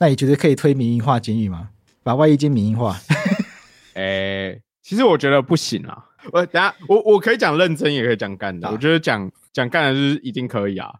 [0.00, 1.70] 那你觉得可以推民营化监狱吗？
[2.02, 2.96] 把外衣间民营化？
[3.94, 6.06] 哎、欸，其实我觉得不行啊。
[6.32, 8.70] 我等下，我我可以讲认真，也可以讲干的。
[8.70, 10.92] 我觉得讲讲干的就是一定可以啊。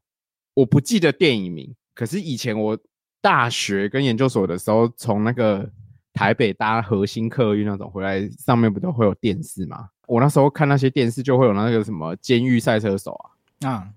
[0.55, 2.77] 我不记得电影名，可是以前我
[3.21, 5.71] 大学跟研究所的时候，从那个
[6.13, 9.89] 台北搭核心客运那种回来，上面不都会有电视吗？
[10.07, 13.13] 我那时候看那些电视，就会有那个什么监狱赛车手
[13.61, 13.89] 啊，啊，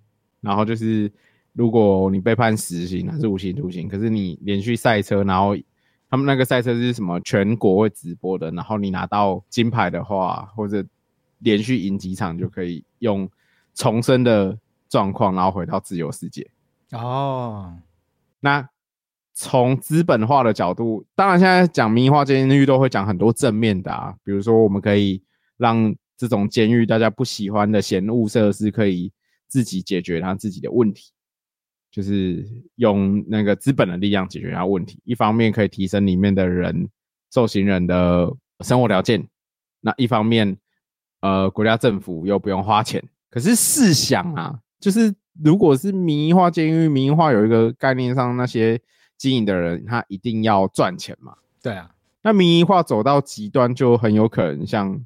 [0.41, 1.11] 然后就是
[1.53, 5.55] 如果你被判死刑还是无期徒刑，可是你连续赛车，然后。
[6.13, 7.17] 他们那个赛车是什么？
[7.21, 10.85] 全国会直播的，然后你拿到金牌的话，或者
[11.39, 13.29] 连续赢几场，就可以用
[13.73, 16.45] 重生的状况，然后回到自由世界。
[16.91, 17.77] 哦，
[18.41, 18.67] 那
[19.33, 25.23] 从资本化的角度，当然现在讲民营化监狱都会讲很多正面的啊，比如说我们可以
[25.55, 29.13] 让这种监狱大家不喜欢的嫌恶设施，可以
[29.47, 31.13] 自己解决他自己的问题。
[31.91, 36.89] 就是用那个资本的力量解决它问题，一方面可以提升里面的人
[37.33, 38.31] 受刑人的
[38.61, 39.27] 生活条件，
[39.81, 40.57] 那一方面，
[41.19, 43.03] 呃，国家政府又不用花钱。
[43.29, 45.13] 可是试想啊，就是
[45.43, 48.79] 如果是民营化监狱，民营化有一个概念上，那些
[49.17, 51.35] 经营的人他一定要赚钱嘛？
[51.61, 55.05] 对啊，那民营化走到极端，就很有可能像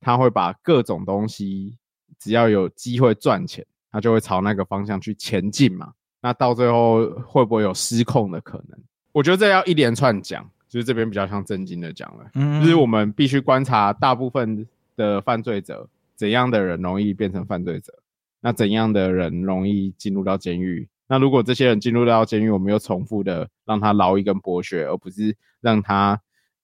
[0.00, 1.78] 他会把各种东西，
[2.18, 3.66] 只要有机会赚钱。
[3.90, 8.78] 他就会朝那个方向去前进嘛，那到最后会不会有失控的可能？
[9.12, 14.66] 我觉得这要一连串讲，就是这边比较像正经的讲了，嗯，就是我们必须观察大部分
[14.96, 17.94] 的犯罪者，怎样的人容易变成犯罪者，
[18.40, 20.88] 那怎样的人容易进入到监狱？
[21.08, 26.20] 那如果这些人进入到监狱，我们又重复的让他劳役跟剥削，而不是让他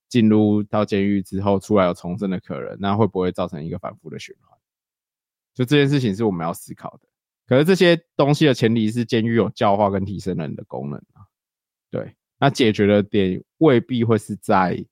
[0.09, 4.57] 进入到监狱之后出来有重生的可能，那会不会造成一个反复的循环？
[5.55, 7.07] 就这件事情是我们要思考的。
[7.53, 11.21] 可是这些东西的前提是监狱有教化跟提升人的功能啊，
[11.91, 14.83] 对，那解决的点未必会是在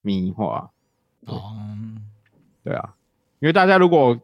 [0.00, 0.70] 民营化，
[1.26, 1.56] 哦，
[2.62, 2.94] 对啊，
[3.40, 4.16] 因为大家如果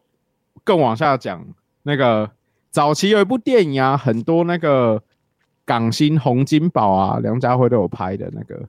[0.63, 1.45] 更往下讲，
[1.83, 2.31] 那个
[2.71, 5.03] 早期有一部电影啊，很多那个
[5.65, 8.57] 港星洪金宝啊、梁家辉都有拍的那个《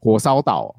[0.00, 0.74] 火烧岛》，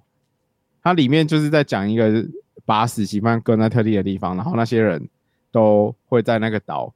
[0.81, 2.25] 它里面就是在讲一个
[2.65, 5.07] 把死刑犯关在特定的地方，然后那些人
[5.51, 6.91] 都会在那个岛。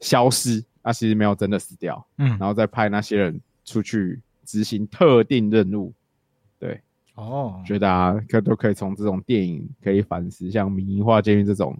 [0.00, 5.92] 消失，那其实没有真的死掉，嗯，然后再派那些人出去执行特定任务，
[6.58, 6.80] 对，
[7.14, 11.76] 哦，觉得啊，可都可以从这种电影可以反思，像民营化监狱这种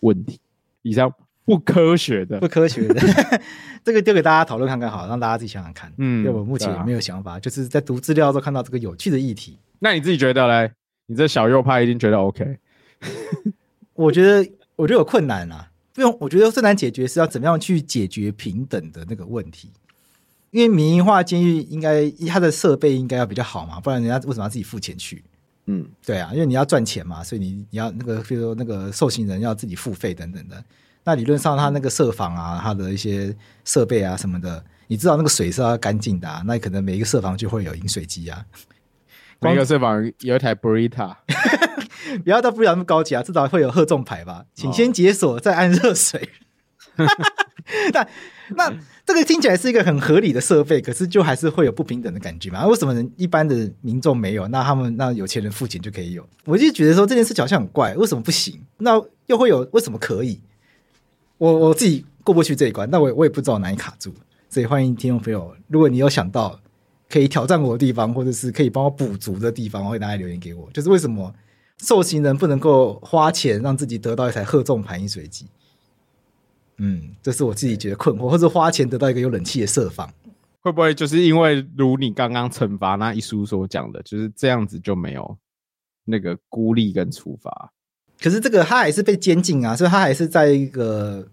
[0.00, 0.40] 问题，
[0.82, 1.12] 以上
[1.44, 3.00] 不科学的，不科学的，
[3.84, 10.72] 这个丢给大家讨论看看，好，让大家自己想想看，嗯，因为我目前也没有想法，啊、就是在读资料的时候看到这个有趣的议题，那你自己觉得嘞？
[11.06, 12.58] 你这小右派一定觉得 OK？
[13.94, 15.69] 我觉得，我觉得有困难啊。
[16.00, 19.70] 不用，我觉得最难解决是要怎么样去解决平等的那个问题。
[20.50, 25.22] 因为民营化监狱应该它的设备应该要比较好嘛，不然人家为什么要自己付钱去？
[25.66, 30.64] 嗯，对啊，因为你要赚钱嘛，所以你你要那个，比如说那个受刑人要自己付费等等的。
[31.04, 33.36] 那理论上，他那个设防啊，他的一些
[33.66, 38.44] 设备啊什么的，你知道那个水是要干净的啊，那可能每一个设防就会有饮水机啊，
[39.38, 41.14] 每个设防有一台 Brita，
[42.24, 46.28] 不要到不了那么高级啊，至少会有贺重牌吧，请先解锁再按热水。
[46.96, 47.06] 哦
[47.92, 48.06] 那
[48.56, 48.72] 那
[49.06, 52.66] 这个听起来是一个很合理的设备，可是就还是会有不平等的感觉嘛？
[52.66, 54.48] 为什么人一般的民众没有？
[54.48, 56.28] 那他们那有钱人付钱就可以有？
[56.44, 58.60] 我就觉得说这件事情好像很怪，为什么不行？
[58.78, 60.40] 那又会有为什么可以？
[61.38, 64.12] 我我自己过不去这一关，那我我也不知道哪里卡住。
[64.48, 66.58] 所以欢迎听众朋友，如果你有想到
[67.08, 70.68] 可以挑战我的地方，或者是可以帮我补足的地方，欢迎大家留言给我。
[70.72, 71.32] 就是为什么
[71.82, 75.46] 受刑人不能够花钱让自己得到一台荷重盘饮水机？
[76.76, 80.10] 嗯，这是我自己觉得困惑，或者花钱得到一个有冷气的设防，
[80.60, 85.36] 会不会就是因为如你刚刚惩罚那一书所讲的，就是这样子就没有
[86.04, 87.72] 那个孤立跟处罚？
[88.20, 91.26] 可是这个他还是被监禁啊，所以他还是在一个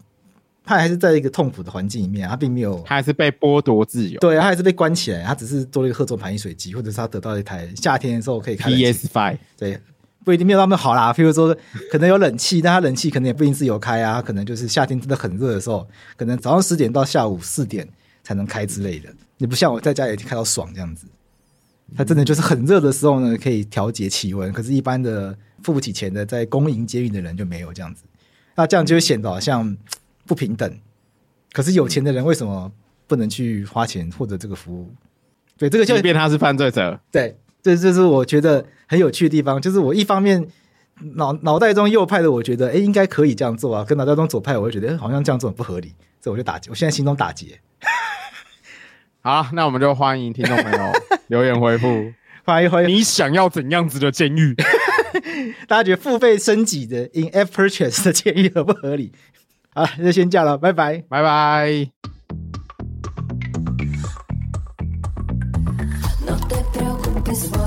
[0.66, 9.80] 他还是在一个痛苦的环境里面，他并没有，他还是被剥夺自由，对，他还是被关起来，他只是做了一个荷重盘饮水机，或者是他得到一台夏天的时候可以开 PS Five，对。
[10.28, 11.56] 不一定没有那么好啦，譬如说
[11.90, 17.88] 可能有冷气，但它冷气可能也不一定是有开啊，可能就是夏天真的很热的时候，可能早上十点到下午四点
[18.24, 19.08] 才能开之类的。
[19.38, 21.08] 你不像我在家也开到爽这样子，
[21.96, 24.52] 它真的就是很热的时候呢，可以调节气温。
[24.52, 28.04] 可是，一般的付不起钱的在公营监狱的人就没有这样子，
[28.56, 29.78] 那这样就会显得好像
[30.26, 30.78] 不平等。
[31.54, 32.70] 可是有钱的人为什么
[33.08, 34.92] 不能去花钱获得这个服务？
[35.58, 37.34] 对，这个就即便他是犯罪者，对。
[37.76, 40.47] 这就是我觉得很有趣的地方，就是我一方面
[41.15, 47.59] 脑脑袋中右派的，我觉得哎，应该可以这样做啊，跟脑袋中左派，我会觉得好像这样做很不合理，所以我就打结，我现在心中打结。
[49.22, 50.91] 好，那我们就欢迎听众朋友
[51.28, 51.88] 留言回复，
[52.45, 52.89] 欢迎欢迎。
[52.89, 54.55] 你想要怎样子的监狱？
[55.68, 59.11] 大家觉得付费升级的 in-app purchase 的建议合不合理？
[59.74, 62.16] 好，那就先这样了，拜拜，拜拜。
[67.42, 67.66] this.